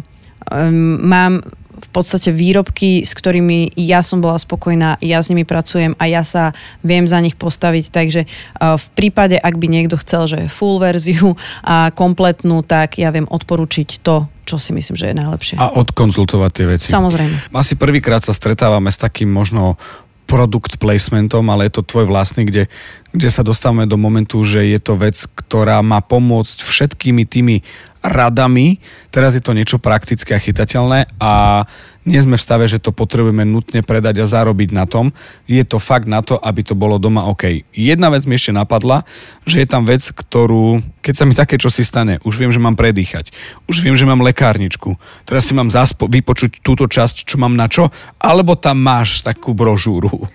um, 0.50 0.98
mám 1.02 1.42
v 1.84 1.88
podstate 1.92 2.32
výrobky, 2.32 3.04
s 3.04 3.12
ktorými 3.12 3.76
ja 3.76 4.00
som 4.00 4.24
bola 4.24 4.40
spokojná, 4.40 4.96
ja 5.04 5.20
s 5.20 5.28
nimi 5.28 5.44
pracujem 5.44 5.92
a 6.00 6.08
ja 6.08 6.24
sa 6.24 6.56
viem 6.80 7.04
za 7.04 7.20
nich 7.20 7.36
postaviť, 7.36 7.92
takže 7.92 8.24
v 8.56 8.86
prípade, 8.96 9.36
ak 9.36 9.60
by 9.60 9.66
niekto 9.68 10.00
chcel, 10.00 10.24
že 10.24 10.48
full 10.48 10.80
verziu 10.80 11.36
a 11.60 11.92
kompletnú, 11.92 12.64
tak 12.64 12.96
ja 12.96 13.12
viem 13.12 13.28
odporučiť 13.28 14.00
to, 14.00 14.26
čo 14.48 14.56
si 14.56 14.72
myslím, 14.72 14.96
že 14.96 15.12
je 15.12 15.16
najlepšie. 15.20 15.56
A 15.60 15.72
odkonzultovať 15.76 16.50
tie 16.56 16.66
veci. 16.66 16.86
Samozrejme. 16.88 17.52
Asi 17.52 17.76
prvýkrát 17.76 18.24
sa 18.24 18.32
stretávame 18.32 18.88
s 18.88 18.96
takým 18.96 19.28
možno 19.28 19.76
produkt 20.24 20.80
placementom, 20.80 21.44
ale 21.52 21.68
je 21.68 21.76
to 21.76 21.82
tvoj 21.84 22.08
vlastný, 22.08 22.48
kde, 22.48 22.72
kde 23.14 23.30
sa 23.30 23.46
dostávame 23.46 23.86
do 23.86 23.94
momentu, 23.94 24.42
že 24.42 24.66
je 24.66 24.78
to 24.82 24.98
vec, 24.98 25.14
ktorá 25.14 25.78
má 25.86 26.02
pomôcť 26.02 26.66
všetkými 26.66 27.22
tými 27.22 27.62
radami. 28.02 28.82
Teraz 29.08 29.38
je 29.38 29.40
to 29.40 29.54
niečo 29.54 29.78
praktické 29.78 30.34
a 30.34 30.42
chytateľné 30.42 31.08
a 31.22 31.64
nie 32.04 32.20
sme 32.20 32.36
v 32.36 32.44
stave, 32.44 32.68
že 32.68 32.82
to 32.82 32.92
potrebujeme 32.92 33.48
nutne 33.48 33.80
predať 33.80 34.20
a 34.20 34.28
zarobiť 34.28 34.76
na 34.76 34.84
tom. 34.84 35.14
Je 35.48 35.62
to 35.64 35.80
fakt 35.80 36.04
na 36.04 36.20
to, 36.20 36.36
aby 36.36 36.60
to 36.60 36.76
bolo 36.76 37.00
doma 37.00 37.24
OK. 37.30 37.64
Jedna 37.72 38.12
vec 38.12 38.28
mi 38.28 38.36
ešte 38.36 38.52
napadla, 38.52 39.08
že 39.48 39.64
je 39.64 39.68
tam 39.70 39.88
vec, 39.88 40.04
ktorú, 40.04 40.84
keď 41.00 41.14
sa 41.16 41.24
mi 41.24 41.32
také 41.32 41.56
čo 41.56 41.72
si 41.72 41.80
stane, 41.80 42.20
už 42.26 42.36
viem, 42.36 42.52
že 42.52 42.60
mám 42.60 42.76
predýchať, 42.76 43.32
už 43.70 43.80
viem, 43.80 43.96
že 43.96 44.04
mám 44.04 44.20
lekárničku, 44.20 45.00
teraz 45.24 45.48
si 45.48 45.56
mám 45.56 45.72
zaspo- 45.72 46.10
vypočuť 46.10 46.60
túto 46.60 46.84
časť, 46.84 47.24
čo 47.24 47.40
mám 47.40 47.56
na 47.56 47.72
čo, 47.72 47.88
alebo 48.20 48.52
tam 48.52 48.84
máš 48.84 49.24
takú 49.24 49.56
brožúru. 49.56 50.12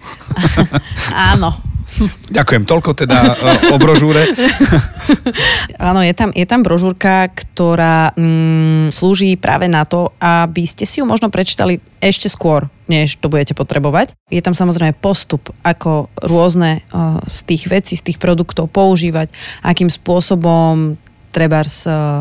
Áno, 1.38 1.54
Ďakujem, 2.38 2.64
toľko 2.66 2.92
teda 2.94 3.20
uh, 3.34 3.74
o 3.74 3.78
brožúre. 3.82 4.30
Áno, 5.90 6.06
je 6.06 6.14
tam, 6.14 6.30
je 6.32 6.46
tam 6.46 6.62
brožúrka, 6.62 7.32
ktorá 7.34 8.14
mm, 8.14 8.94
slúži 8.94 9.36
práve 9.36 9.66
na 9.68 9.84
to, 9.84 10.14
aby 10.22 10.64
ste 10.66 10.86
si 10.86 11.02
ju 11.02 11.06
možno 11.06 11.34
prečítali 11.34 11.82
ešte 12.00 12.32
skôr, 12.32 12.72
než 12.88 13.20
to 13.20 13.28
budete 13.28 13.58
potrebovať. 13.58 14.16
Je 14.32 14.40
tam 14.40 14.56
samozrejme 14.56 14.96
postup, 14.98 15.52
ako 15.66 16.08
rôzne 16.22 16.86
uh, 16.94 17.20
z 17.28 17.38
tých 17.46 17.64
vecí, 17.68 17.94
z 17.98 18.14
tých 18.14 18.20
produktov 18.22 18.72
používať, 18.72 19.34
akým 19.66 19.92
spôsobom 19.92 20.96
treba 21.30 21.62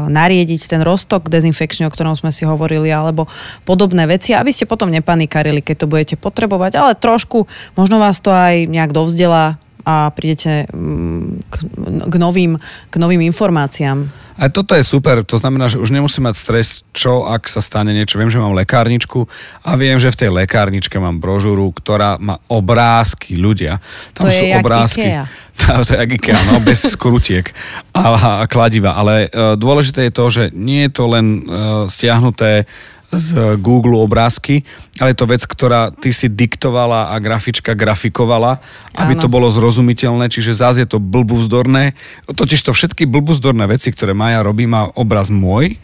nariediť 0.09 0.69
ten 0.69 0.81
roztok 0.85 1.33
dezinfekčný, 1.33 1.89
o 1.89 1.93
ktorom 1.93 2.15
sme 2.15 2.29
si 2.29 2.45
hovorili, 2.45 2.93
alebo 2.93 3.27
podobné 3.65 4.05
veci, 4.05 4.37
aby 4.37 4.53
ste 4.53 4.69
potom 4.69 4.93
nepanikarili, 4.93 5.65
keď 5.65 5.77
to 5.85 5.91
budete 5.91 6.15
potrebovať, 6.21 6.73
ale 6.77 6.93
trošku, 6.95 7.49
možno 7.75 7.99
vás 7.99 8.21
to 8.21 8.31
aj 8.31 8.69
nejak 8.69 8.93
dovzdela 8.93 9.57
a 9.89 10.13
prídete 10.13 10.69
mm, 10.69 11.49
k, 11.49 11.55
k, 12.13 12.15
novým, 12.21 12.61
k 12.93 12.95
novým 13.01 13.25
informáciám. 13.25 14.28
A 14.39 14.47
toto 14.47 14.79
je 14.79 14.87
super, 14.87 15.27
to 15.27 15.35
znamená, 15.35 15.67
že 15.67 15.83
už 15.83 15.91
nemusím 15.91 16.31
mať 16.31 16.37
stres, 16.39 16.69
čo 16.95 17.27
ak 17.27 17.51
sa 17.51 17.59
stane 17.59 17.91
niečo. 17.91 18.23
Viem, 18.23 18.31
že 18.31 18.39
mám 18.39 18.55
lekárničku 18.55 19.27
a 19.67 19.75
viem, 19.75 19.99
že 19.99 20.15
v 20.15 20.19
tej 20.25 20.31
lekárničke 20.31 20.95
mám 21.03 21.19
brožúru, 21.19 21.75
ktorá 21.75 22.23
má 22.23 22.39
obrázky 22.47 23.35
ľudia. 23.35 23.83
Tam 24.15 24.31
to 24.31 24.33
sú 24.33 24.47
je 24.47 24.55
obrázky. 24.55 25.07
Ikea. 25.11 25.27
Tá, 25.59 25.83
to 25.83 25.91
je 25.91 25.99
jak 25.99 26.23
Ikea, 26.23 26.39
no, 26.55 26.63
bez 26.63 26.87
skrutiek 26.95 27.51
a, 27.91 28.15
a 28.15 28.47
kladiva. 28.47 28.95
Ale 28.95 29.27
uh, 29.27 29.59
dôležité 29.59 30.07
je 30.07 30.15
to, 30.15 30.25
že 30.31 30.45
nie 30.55 30.87
je 30.87 30.95
to 30.95 31.11
len 31.11 31.27
uh, 31.43 31.83
stiahnuté 31.91 32.63
z 33.09 33.57
Google 33.57 34.05
obrázky, 34.05 34.69
ale 35.01 35.17
je 35.17 35.19
to 35.25 35.31
vec, 35.31 35.43
ktorá 35.49 35.89
ty 35.89 36.13
si 36.13 36.29
diktovala 36.29 37.15
a 37.15 37.17
grafička 37.17 37.73
grafikovala, 37.73 38.61
aby 38.93 39.17
Áno. 39.17 39.23
to 39.25 39.29
bolo 39.33 39.49
zrozumiteľné, 39.49 40.29
čiže 40.29 40.61
zás 40.61 40.77
je 40.77 40.85
to 40.85 41.01
blbúzdorné. 41.01 41.97
Totiž 42.29 42.61
to 42.61 42.77
všetky 42.77 43.09
blbúzdorné 43.09 43.65
veci, 43.65 43.89
ktoré 43.89 44.13
Maja 44.13 44.45
robí, 44.45 44.69
má 44.69 44.93
obraz 44.93 45.33
môj 45.33 45.81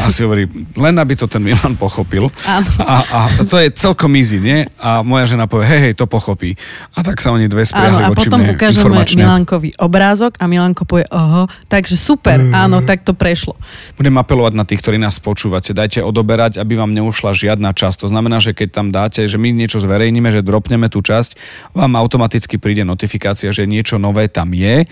a 0.00 0.08
si 0.08 0.24
hovorí, 0.24 0.48
len 0.72 0.96
aby 0.96 1.12
to 1.12 1.28
ten 1.28 1.44
Milan 1.44 1.76
pochopil. 1.76 2.32
A, 2.80 2.96
a 3.04 3.20
to 3.44 3.60
je 3.60 3.68
celkom 3.76 4.16
easy, 4.16 4.40
nie? 4.40 4.64
A 4.80 5.04
moja 5.04 5.28
žena 5.28 5.44
povie, 5.44 5.68
hej, 5.68 5.80
hej, 5.90 5.94
to 5.98 6.08
pochopí. 6.08 6.56
A 6.96 7.04
tak 7.04 7.20
sa 7.20 7.36
oni 7.36 7.52
dve 7.52 7.68
spriahli 7.68 8.08
Áno, 8.08 8.14
a 8.14 8.16
potom 8.16 8.40
ukážeme 8.40 8.96
Milankovi 9.20 9.76
obrázok 9.76 10.40
a 10.40 10.48
Milanko 10.48 10.88
povie, 10.88 11.04
oho, 11.12 11.50
takže 11.68 12.00
super, 12.00 12.40
áno, 12.56 12.80
tak 12.80 13.04
to 13.04 13.12
prešlo. 13.12 13.60
Budem 13.98 14.16
apelovať 14.16 14.52
na 14.56 14.64
tých, 14.64 14.80
ktorí 14.80 14.96
nás 14.96 15.20
počúvate, 15.20 15.76
dajte 15.76 16.00
odoberať 16.00 16.61
aby 16.62 16.78
vám 16.78 16.94
neušla 16.94 17.34
žiadna 17.34 17.74
časť. 17.74 18.06
To 18.06 18.08
znamená, 18.08 18.38
že 18.38 18.54
keď 18.54 18.68
tam 18.70 18.88
dáte, 18.94 19.26
že 19.26 19.36
my 19.36 19.50
niečo 19.50 19.82
zverejníme, 19.82 20.30
že 20.30 20.46
dropneme 20.46 20.86
tú 20.86 21.02
časť, 21.02 21.36
vám 21.74 21.98
automaticky 21.98 22.56
príde 22.62 22.86
notifikácia, 22.86 23.50
že 23.50 23.66
niečo 23.66 23.98
nové 23.98 24.30
tam 24.30 24.54
je. 24.54 24.86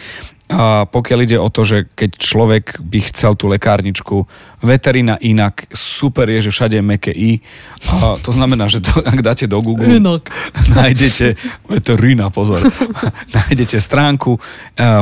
A 0.50 0.82
pokiaľ 0.82 1.18
ide 1.22 1.38
o 1.38 1.46
to, 1.46 1.62
že 1.62 1.86
keď 1.94 2.10
človek 2.18 2.64
by 2.82 2.98
chcel 3.14 3.38
tú 3.38 3.46
lekárničku, 3.46 4.26
veterina 4.66 5.14
inak, 5.22 5.70
super 5.70 6.26
je, 6.26 6.50
že 6.50 6.50
všade 6.50 6.76
je 6.78 6.84
meké 6.84 7.12
i. 7.14 7.38
A 7.86 8.18
to 8.18 8.34
znamená, 8.34 8.66
že 8.66 8.82
to, 8.82 8.90
ak 8.98 9.22
dáte 9.22 9.46
do 9.46 9.62
Google, 9.62 10.02
inak. 10.02 10.26
nájdete, 10.78 11.38
veterina, 11.70 12.34
pozor, 12.34 12.58
nájdete 13.38 13.78
stránku, 13.78 14.42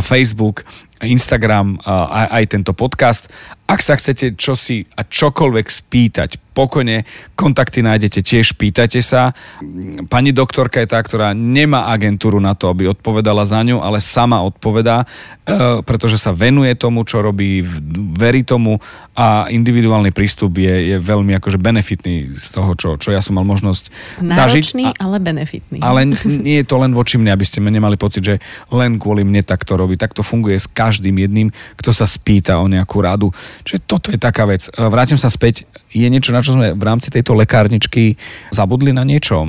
Facebook, 0.04 0.68
Instagram, 1.00 1.78
aj, 1.86 2.26
aj 2.42 2.44
tento 2.50 2.72
podcast. 2.74 3.30
Ak 3.68 3.84
sa 3.84 3.94
chcete 3.94 4.34
čosi 4.34 4.82
a 4.96 5.06
čokoľvek 5.06 5.66
spýtať, 5.68 6.30
pokojne 6.58 7.06
kontakty 7.38 7.86
nájdete 7.86 8.18
tiež, 8.18 8.58
pýtajte 8.58 8.98
sa. 8.98 9.30
Pani 10.10 10.34
doktorka 10.34 10.82
je 10.82 10.90
tá, 10.90 10.98
ktorá 10.98 11.30
nemá 11.30 11.86
agentúru 11.86 12.42
na 12.42 12.58
to, 12.58 12.66
aby 12.66 12.90
odpovedala 12.90 13.46
za 13.46 13.62
ňu, 13.62 13.78
ale 13.78 14.02
sama 14.02 14.42
odpovedá, 14.42 15.04
e, 15.04 15.06
pretože 15.82 16.20
sa 16.20 16.36
venuje 16.36 16.76
tomu, 16.76 17.08
čo 17.08 17.24
robí, 17.24 17.64
verí 18.14 18.44
tomu 18.44 18.76
a 19.16 19.48
individuálny 19.48 20.12
prístup 20.12 20.60
je, 20.60 20.94
je 20.94 20.96
veľmi 21.00 21.32
akože 21.40 21.56
benefitný 21.56 22.28
z 22.28 22.48
toho, 22.52 22.76
čo, 22.76 23.00
čo 23.00 23.10
ja 23.10 23.24
som 23.24 23.40
mal 23.40 23.48
možnosť 23.48 23.88
Náročný, 24.20 24.36
zažiť. 24.36 24.64
A, 24.92 25.08
ale 25.08 25.16
benefitný. 25.18 25.78
Ale 25.80 26.12
nie 26.44 26.60
je 26.60 26.66
to 26.68 26.76
len 26.76 26.92
voči 26.92 27.16
mne, 27.16 27.32
aby 27.32 27.44
ste 27.48 27.64
nemali 27.64 27.96
pocit, 27.96 28.22
že 28.22 28.34
len 28.68 29.00
kvôli 29.00 29.24
mne 29.24 29.40
takto 29.40 29.80
robí. 29.80 29.96
Tak 29.96 30.12
to 30.12 30.20
funguje 30.20 30.60
s 30.60 30.68
každým 30.68 31.16
jedným, 31.16 31.48
kto 31.80 31.90
sa 31.96 32.04
spýta 32.04 32.60
o 32.60 32.68
nejakú 32.68 33.00
radu. 33.00 33.32
Čiže 33.64 33.80
toto 33.88 34.12
je 34.12 34.20
taká 34.20 34.44
vec. 34.44 34.68
E, 34.68 34.84
vrátim 34.86 35.16
sa 35.16 35.32
späť. 35.32 35.64
Je 35.88 36.04
niečo, 36.06 36.36
na 36.36 36.44
čo 36.44 36.52
sme 36.52 36.76
v 36.76 36.82
rámci 36.84 37.08
tejto 37.08 37.32
lekárničky 37.32 38.20
zabudli 38.52 38.92
na 38.92 39.02
niečo? 39.02 39.48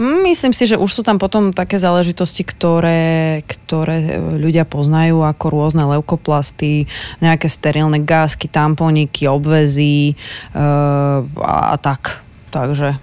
Myslím 0.00 0.50
si, 0.50 0.66
že 0.66 0.74
už 0.74 0.90
sú 0.90 1.02
tam 1.06 1.22
potom 1.22 1.54
také 1.54 1.78
záležitosti, 1.78 2.42
ktoré, 2.42 3.46
ktoré 3.46 4.18
ľudia 4.18 4.66
poznajú 4.66 5.22
ako 5.22 5.44
rôzne 5.54 5.86
leukoplasty, 5.86 6.90
nejaké 7.22 7.46
sterilné 7.46 8.02
gásky, 8.02 8.50
tamponiky, 8.50 9.30
obvezy 9.30 10.18
uh, 10.50 11.22
a, 11.38 11.54
a 11.72 11.76
tak. 11.78 12.26
Takže 12.50 12.98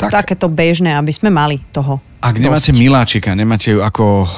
tak. 0.00 0.10
takéto 0.10 0.48
bežné, 0.48 0.96
aby 0.96 1.12
sme 1.12 1.28
mali 1.28 1.60
toho. 1.76 2.00
Ak 2.24 2.40
nemáte 2.40 2.72
dosť. 2.72 2.80
miláčika, 2.80 3.30
nemáte 3.36 3.76
ju 3.76 3.84
ako 3.84 4.24
uh, 4.24 4.28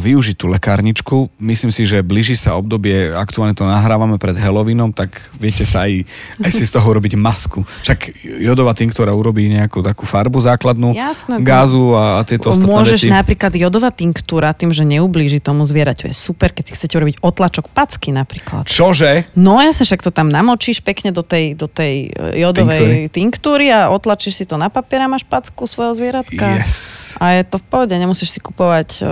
využiť 0.00 0.36
tú 0.40 0.48
lekárničku, 0.48 1.28
myslím 1.44 1.68
si, 1.68 1.84
že 1.84 2.00
blíži 2.00 2.40
sa 2.40 2.56
obdobie, 2.56 3.12
aktuálne 3.12 3.52
to 3.52 3.68
nahrávame 3.68 4.16
pred 4.16 4.32
Halloweenom, 4.32 4.96
tak 4.96 5.20
viete 5.36 5.68
sa 5.68 5.84
aj, 5.84 6.08
aj 6.40 6.50
si 6.56 6.64
z 6.64 6.72
toho 6.72 6.88
urobiť 6.88 7.20
masku. 7.20 7.60
Však 7.84 8.16
jodová 8.40 8.72
tinktúra 8.72 9.12
urobí 9.12 9.52
nejakú 9.52 9.84
takú 9.84 10.08
farbu 10.08 10.40
základnú, 10.40 10.96
Jasné, 10.96 11.44
gázu 11.44 11.92
a, 11.92 12.16
a 12.16 12.20
tieto 12.24 12.48
ostatné 12.48 12.72
Môžeš 12.72 13.00
veci. 13.04 13.12
napríklad 13.12 13.52
jodová 13.52 13.92
tinktúra 13.92 14.56
tým, 14.56 14.72
že 14.72 14.88
neublíži 14.88 15.44
tomu 15.44 15.68
zvieraťu. 15.68 16.08
Je 16.08 16.16
super, 16.16 16.48
keď 16.48 16.72
si 16.72 16.72
chcete 16.80 16.96
urobiť 16.96 17.20
otlačok 17.20 17.68
packy 17.68 18.16
napríklad. 18.16 18.64
Čože? 18.64 19.28
No 19.36 19.60
ja 19.60 19.76
sa 19.76 19.84
však 19.84 20.00
to 20.00 20.08
tam 20.08 20.32
namočíš 20.32 20.80
pekne 20.80 21.12
do 21.12 21.20
tej, 21.20 21.52
do 21.52 21.68
tej 21.68 22.08
e, 22.08 22.40
jodovej 22.40 23.10
tinktúry. 23.12 23.12
tinktúry 23.12 23.66
a 23.68 23.92
otlačíš 23.92 24.40
si 24.40 24.44
to 24.48 24.56
na 24.56 24.72
papier 24.72 25.04
a 25.04 25.12
máš 25.12 25.28
packu 25.28 25.68
svojho 25.68 25.92
zvieratka. 25.92 26.64
Yes. 26.64 27.20
A 27.20 27.33
je 27.40 27.44
to 27.50 27.58
v 27.58 27.66
pohode, 27.66 27.94
nemusíš 27.94 28.36
si 28.36 28.40
kupovať 28.42 29.02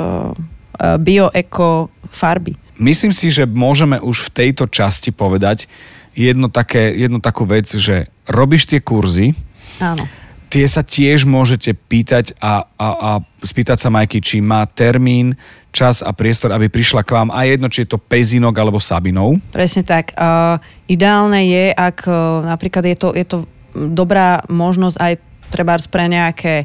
bio-eko 1.03 1.91
farby. 2.11 2.55
Myslím 2.81 3.13
si, 3.15 3.31
že 3.31 3.47
môžeme 3.47 4.01
už 4.01 4.29
v 4.29 4.33
tejto 4.33 4.67
časti 4.67 5.15
povedať 5.15 5.71
jedno 6.13 6.49
také, 6.53 6.93
jednu 6.93 7.21
takú 7.21 7.49
vec, 7.49 7.69
že 7.69 8.09
robíš 8.29 8.69
tie 8.69 8.81
kurzy, 8.81 9.33
Áno. 9.81 10.05
tie 10.53 10.65
sa 10.69 10.85
tiež 10.85 11.25
môžete 11.25 11.73
pýtať 11.77 12.37
a, 12.41 12.69
a, 12.77 12.89
a 12.93 13.11
spýtať 13.41 13.79
sa 13.81 13.89
Majky, 13.89 14.21
či 14.21 14.45
má 14.45 14.65
termín, 14.69 15.37
čas 15.73 16.05
a 16.05 16.13
priestor, 16.13 16.53
aby 16.53 16.69
prišla 16.69 17.01
k 17.01 17.17
vám 17.17 17.33
a 17.33 17.49
jedno, 17.49 17.73
či 17.73 17.89
je 17.89 17.97
to 17.97 17.99
Pezinok 17.99 18.53
alebo 18.61 18.77
Sabinov. 18.77 19.41
Presne 19.57 19.83
tak. 19.89 20.13
Uh, 20.13 20.61
ideálne 20.85 21.49
je, 21.49 21.73
ak 21.73 22.05
uh, 22.05 22.45
napríklad 22.45 22.85
je 22.93 22.97
to, 23.01 23.09
je 23.17 23.25
to 23.25 23.39
dobrá 23.73 24.45
možnosť 24.53 24.97
aj 25.01 25.13
Trebárs 25.53 25.85
pre 25.85 26.09
nejaké 26.09 26.65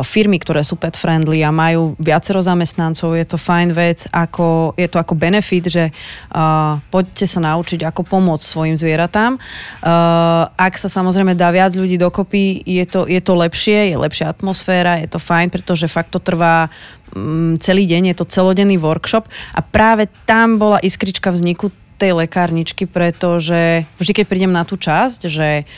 firmy, 0.00 0.40
ktoré 0.40 0.64
sú 0.64 0.80
pet 0.80 0.96
friendly 0.96 1.44
a 1.44 1.52
majú 1.52 1.92
viacero 2.00 2.40
zamestnancov, 2.40 3.12
je 3.12 3.28
to 3.28 3.36
fajn 3.36 3.76
vec, 3.76 4.08
ako, 4.08 4.72
je 4.80 4.88
to 4.88 4.96
ako 4.96 5.12
benefit, 5.12 5.68
že 5.68 5.84
uh, 5.92 6.80
poďte 6.88 7.28
sa 7.28 7.44
naučiť, 7.44 7.84
ako 7.84 8.00
pomôcť 8.08 8.40
svojim 8.40 8.72
zvieratám. 8.72 9.36
Uh, 9.36 10.48
ak 10.56 10.80
sa 10.80 10.88
samozrejme 10.88 11.36
dá 11.36 11.52
viac 11.52 11.76
ľudí 11.76 12.00
dokopy, 12.00 12.64
je 12.64 12.84
to, 12.88 13.04
je 13.04 13.20
to 13.20 13.36
lepšie, 13.36 13.92
je 13.92 13.96
lepšia 14.00 14.32
atmosféra, 14.32 14.96
je 15.04 15.12
to 15.12 15.20
fajn, 15.20 15.52
pretože 15.52 15.92
fakt 15.92 16.16
to 16.16 16.20
trvá 16.24 16.72
um, 17.12 17.60
celý 17.60 17.84
deň, 17.84 18.16
je 18.16 18.16
to 18.16 18.30
celodenný 18.32 18.80
workshop 18.80 19.28
a 19.52 19.60
práve 19.60 20.08
tam 20.24 20.56
bola 20.56 20.80
iskrička 20.80 21.28
vzniku 21.28 21.68
tej 22.00 22.18
lekárničky, 22.18 22.88
pretože 22.90 23.86
vždy, 24.00 24.12
keď 24.16 24.24
prídem 24.26 24.50
na 24.50 24.66
tú 24.66 24.74
časť, 24.74 25.30
že 25.30 25.68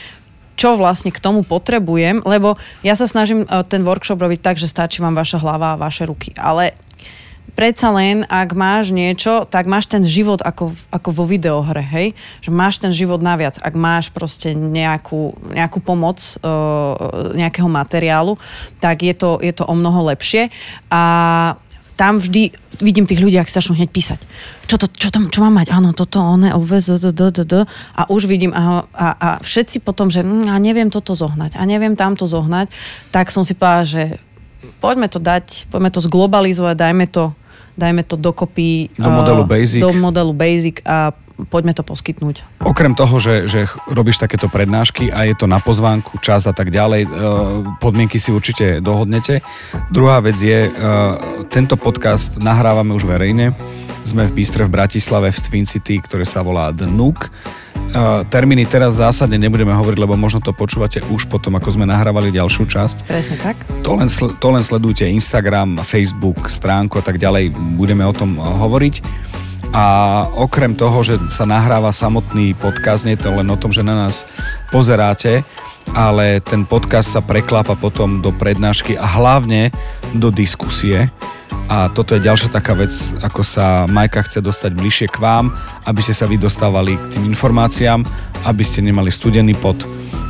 čo 0.55 0.79
vlastne 0.79 1.11
k 1.11 1.19
tomu 1.19 1.43
potrebujem, 1.43 2.23
lebo 2.23 2.55
ja 2.81 2.95
sa 2.95 3.05
snažím 3.05 3.43
e, 3.43 3.47
ten 3.67 3.83
workshop 3.83 4.19
robiť 4.19 4.39
tak, 4.41 4.55
že 4.55 4.71
stačí 4.71 5.03
vám 5.03 5.15
vaša 5.15 5.39
hlava 5.43 5.75
a 5.75 5.79
vaše 5.79 6.07
ruky. 6.07 6.31
Ale 6.39 6.75
predsa 7.55 7.91
len, 7.95 8.27
ak 8.27 8.51
máš 8.51 8.91
niečo, 8.91 9.47
tak 9.47 9.67
máš 9.67 9.87
ten 9.87 10.03
život 10.03 10.43
ako, 10.43 10.75
ako 10.91 11.09
vo 11.15 11.23
videohre, 11.23 11.83
hej? 11.83 12.11
Že 12.43 12.51
máš 12.51 12.75
ten 12.83 12.91
život 12.91 13.23
naviac. 13.23 13.55
Ak 13.63 13.73
máš 13.73 14.11
proste 14.11 14.51
nejakú, 14.51 15.35
nejakú 15.55 15.79
pomoc 15.79 16.19
uh, 16.43 17.31
nejakého 17.31 17.71
materiálu, 17.71 18.35
tak 18.83 19.07
je 19.07 19.15
to, 19.15 19.39
je 19.39 19.55
to 19.55 19.63
o 19.63 19.73
mnoho 19.73 20.11
lepšie. 20.11 20.51
A 20.91 21.01
tam 21.95 22.19
vždy 22.19 22.51
vidím 22.83 23.07
tých 23.07 23.23
ľudí, 23.23 23.39
ak 23.39 23.47
sa 23.47 23.63
začnú 23.63 23.79
hneď 23.79 23.89
písať. 23.91 24.19
Čo, 24.65 24.81
to, 24.81 24.87
čo, 24.89 25.13
tam, 25.13 25.29
čo 25.29 25.45
mám 25.45 25.61
mať? 25.61 25.69
Áno, 25.69 25.93
toto, 25.93 26.17
oné, 26.17 26.49
obvez, 26.49 26.89
d, 26.89 27.13
d, 27.13 27.21
d, 27.29 27.39
d, 27.45 27.53
a 27.69 28.01
už 28.09 28.25
vidím 28.25 28.49
a, 28.49 28.85
a, 28.89 29.07
a 29.13 29.29
všetci 29.41 29.85
potom, 29.85 30.09
že 30.09 30.25
hm, 30.25 30.49
a 30.49 30.57
neviem 30.57 30.89
toto 30.89 31.13
zohnať 31.13 31.57
a 31.57 31.61
neviem 31.69 31.93
tamto 31.93 32.25
zohnať, 32.25 32.73
tak 33.13 33.29
som 33.29 33.45
si 33.45 33.53
povedala, 33.53 33.85
že 33.85 34.03
poďme 34.81 35.07
to 35.09 35.21
dať, 35.21 35.69
poďme 35.69 35.89
to 35.93 36.01
zglobalizovať, 36.01 36.75
dajme 36.77 37.05
to, 37.09 37.33
dajme 37.77 38.01
to 38.05 38.15
dokopy. 38.17 38.89
Do 38.97 39.11
modelu 39.13 39.43
Basic. 39.45 39.79
Do 39.81 39.91
modelu 39.93 40.33
Basic 40.33 40.81
a 40.81 41.13
poďme 41.35 41.75
to 41.75 41.83
poskytnúť. 41.83 42.63
Okrem 42.63 42.95
toho, 42.95 43.19
že, 43.19 43.51
že 43.51 43.67
robíš 43.91 44.23
takéto 44.23 44.47
prednášky 44.47 45.11
a 45.11 45.27
je 45.27 45.35
to 45.35 45.51
na 45.51 45.59
pozvánku, 45.59 46.23
čas 46.23 46.47
a 46.47 46.55
tak 46.55 46.71
ďalej, 46.71 47.01
e, 47.03 47.09
podmienky 47.83 48.15
si 48.15 48.31
určite 48.31 48.79
dohodnete. 48.79 49.43
Druhá 49.91 50.23
vec 50.23 50.39
je, 50.39 50.67
e, 50.67 50.71
tento 51.51 51.75
podcast 51.75 52.39
nahrávame 52.39 52.95
už 52.95 53.03
verejne. 53.03 53.51
Sme 54.07 54.29
v 54.29 54.37
Bystre 54.37 54.63
v 54.63 54.71
Bratislave 54.71 55.33
v 55.33 55.39
Twin 55.43 55.67
City, 55.67 55.99
ktoré 55.99 56.23
sa 56.23 56.39
volá 56.39 56.71
The 56.71 56.87
Nook. 56.87 57.27
E, 57.27 57.29
termíny 58.31 58.63
teraz 58.63 58.95
zásadne 58.95 59.35
nebudeme 59.35 59.75
hovoriť, 59.75 59.99
lebo 59.99 60.15
možno 60.15 60.39
to 60.39 60.55
počúvate 60.55 61.03
už 61.11 61.27
potom, 61.27 61.59
ako 61.59 61.75
sme 61.75 61.83
nahrávali 61.83 62.31
ďalšiu 62.31 62.63
časť. 62.63 63.11
Presne 63.11 63.37
tak. 63.43 63.59
To 63.83 63.99
len, 63.99 64.07
to 64.11 64.47
len 64.47 64.63
sledujte 64.63 65.03
Instagram, 65.03 65.83
Facebook, 65.83 66.47
stránku 66.47 66.95
a 66.95 67.03
tak 67.03 67.19
ďalej. 67.19 67.51
Budeme 67.75 68.07
o 68.07 68.15
tom 68.15 68.39
hovoriť. 68.39 69.03
A 69.71 69.83
okrem 70.35 70.75
toho, 70.77 71.01
že 71.01 71.17
sa 71.31 71.47
nahráva 71.47 71.89
samotný 71.89 72.53
podcast, 72.55 73.03
nie 73.03 73.17
je 73.17 73.25
to 73.25 73.33
len 73.33 73.47
o 73.49 73.59
tom, 73.59 73.73
že 73.73 73.81
na 73.81 74.07
nás 74.07 74.27
pozeráte, 74.69 75.41
ale 75.93 76.41
ten 76.41 76.65
podcast 76.65 77.11
sa 77.11 77.21
preklápa 77.21 77.77
potom 77.77 78.23
do 78.23 78.33
prednášky 78.33 78.97
a 78.97 79.05
hlavne 79.05 79.69
do 80.15 80.31
diskusie. 80.33 81.11
A 81.65 81.89
toto 81.89 82.13
je 82.13 82.21
ďalšia 82.21 82.53
taká 82.53 82.77
vec, 82.77 82.93
ako 83.25 83.41
sa 83.41 83.89
Majka 83.89 84.21
chce 84.25 84.37
dostať 84.37 84.71
bližšie 84.77 85.07
k 85.09 85.17
vám, 85.17 85.49
aby 85.89 85.99
ste 86.01 86.13
sa 86.13 86.29
vy 86.29 86.37
dostávali 86.37 86.93
k 86.93 87.17
tým 87.17 87.25
informáciám, 87.25 88.05
aby 88.45 88.61
ste 88.61 88.85
nemali 88.85 89.09
studený 89.09 89.57
pot, 89.57 89.81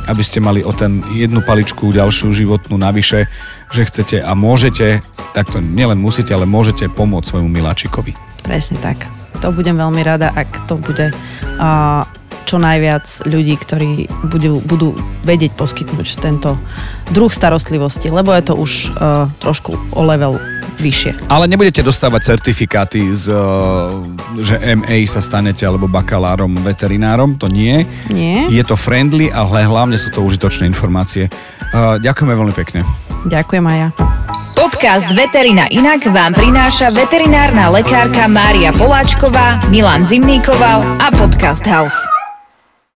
aby 0.08 0.22
ste 0.24 0.40
mali 0.40 0.64
o 0.64 0.72
ten 0.72 1.04
jednu 1.12 1.44
paličku 1.44 1.92
ďalšiu 1.92 2.32
životnú 2.32 2.80
navyše, 2.80 3.28
že 3.68 3.84
chcete 3.84 4.16
a 4.24 4.32
môžete, 4.32 5.04
takto 5.36 5.60
nielen 5.60 6.00
musíte, 6.00 6.32
ale 6.32 6.48
môžete 6.48 6.88
pomôcť 6.88 7.36
svojmu 7.36 7.50
miláčikovi. 7.52 8.16
Presne 8.40 8.80
tak 8.80 9.25
to 9.38 9.52
budem 9.52 9.76
veľmi 9.76 10.02
rada, 10.02 10.32
ak 10.32 10.68
to 10.68 10.80
bude 10.80 11.12
uh, 11.12 12.02
čo 12.46 12.62
najviac 12.62 13.26
ľudí, 13.26 13.58
ktorí 13.58 14.06
budú, 14.30 14.62
budú 14.62 14.94
vedieť 15.26 15.58
poskytnúť 15.58 16.22
tento 16.22 16.54
druh 17.10 17.30
starostlivosti, 17.30 18.06
lebo 18.08 18.30
je 18.30 18.42
to 18.46 18.54
už 18.54 18.72
uh, 18.94 19.26
trošku 19.42 19.74
o 19.74 20.02
level 20.06 20.38
vyššie. 20.78 21.32
Ale 21.32 21.48
nebudete 21.48 21.80
dostávať 21.80 22.36
certifikáty, 22.36 23.08
z, 23.10 23.32
že 24.44 24.60
MA 24.76 25.08
sa 25.08 25.24
stanete 25.24 25.64
alebo 25.64 25.88
bakalárom, 25.88 26.52
veterinárom, 26.60 27.34
to 27.40 27.48
nie. 27.48 27.88
Nie. 28.12 28.46
Je 28.52 28.60
to 28.60 28.76
friendly, 28.76 29.32
ale 29.32 29.64
hlavne 29.64 29.96
sú 29.96 30.12
to 30.12 30.20
užitočné 30.20 30.68
informácie. 30.68 31.32
Ďakujeme 31.72 32.32
veľmi 32.36 32.54
pekne. 32.54 33.05
Ďakujem 33.26 33.64
aj 33.66 33.78
ja. 33.78 33.88
Podcast 34.56 35.08
Veterina 35.12 35.66
Inak 35.68 36.06
vám 36.08 36.32
prináša 36.32 36.94
veterinárna 36.94 37.68
lekárka 37.68 38.30
Mária 38.30 38.70
Poláčková, 38.72 39.60
Milan 39.68 40.06
Zimníkoval 40.06 41.02
a 41.02 41.08
Podcast 41.12 41.66
House. 41.66 42.25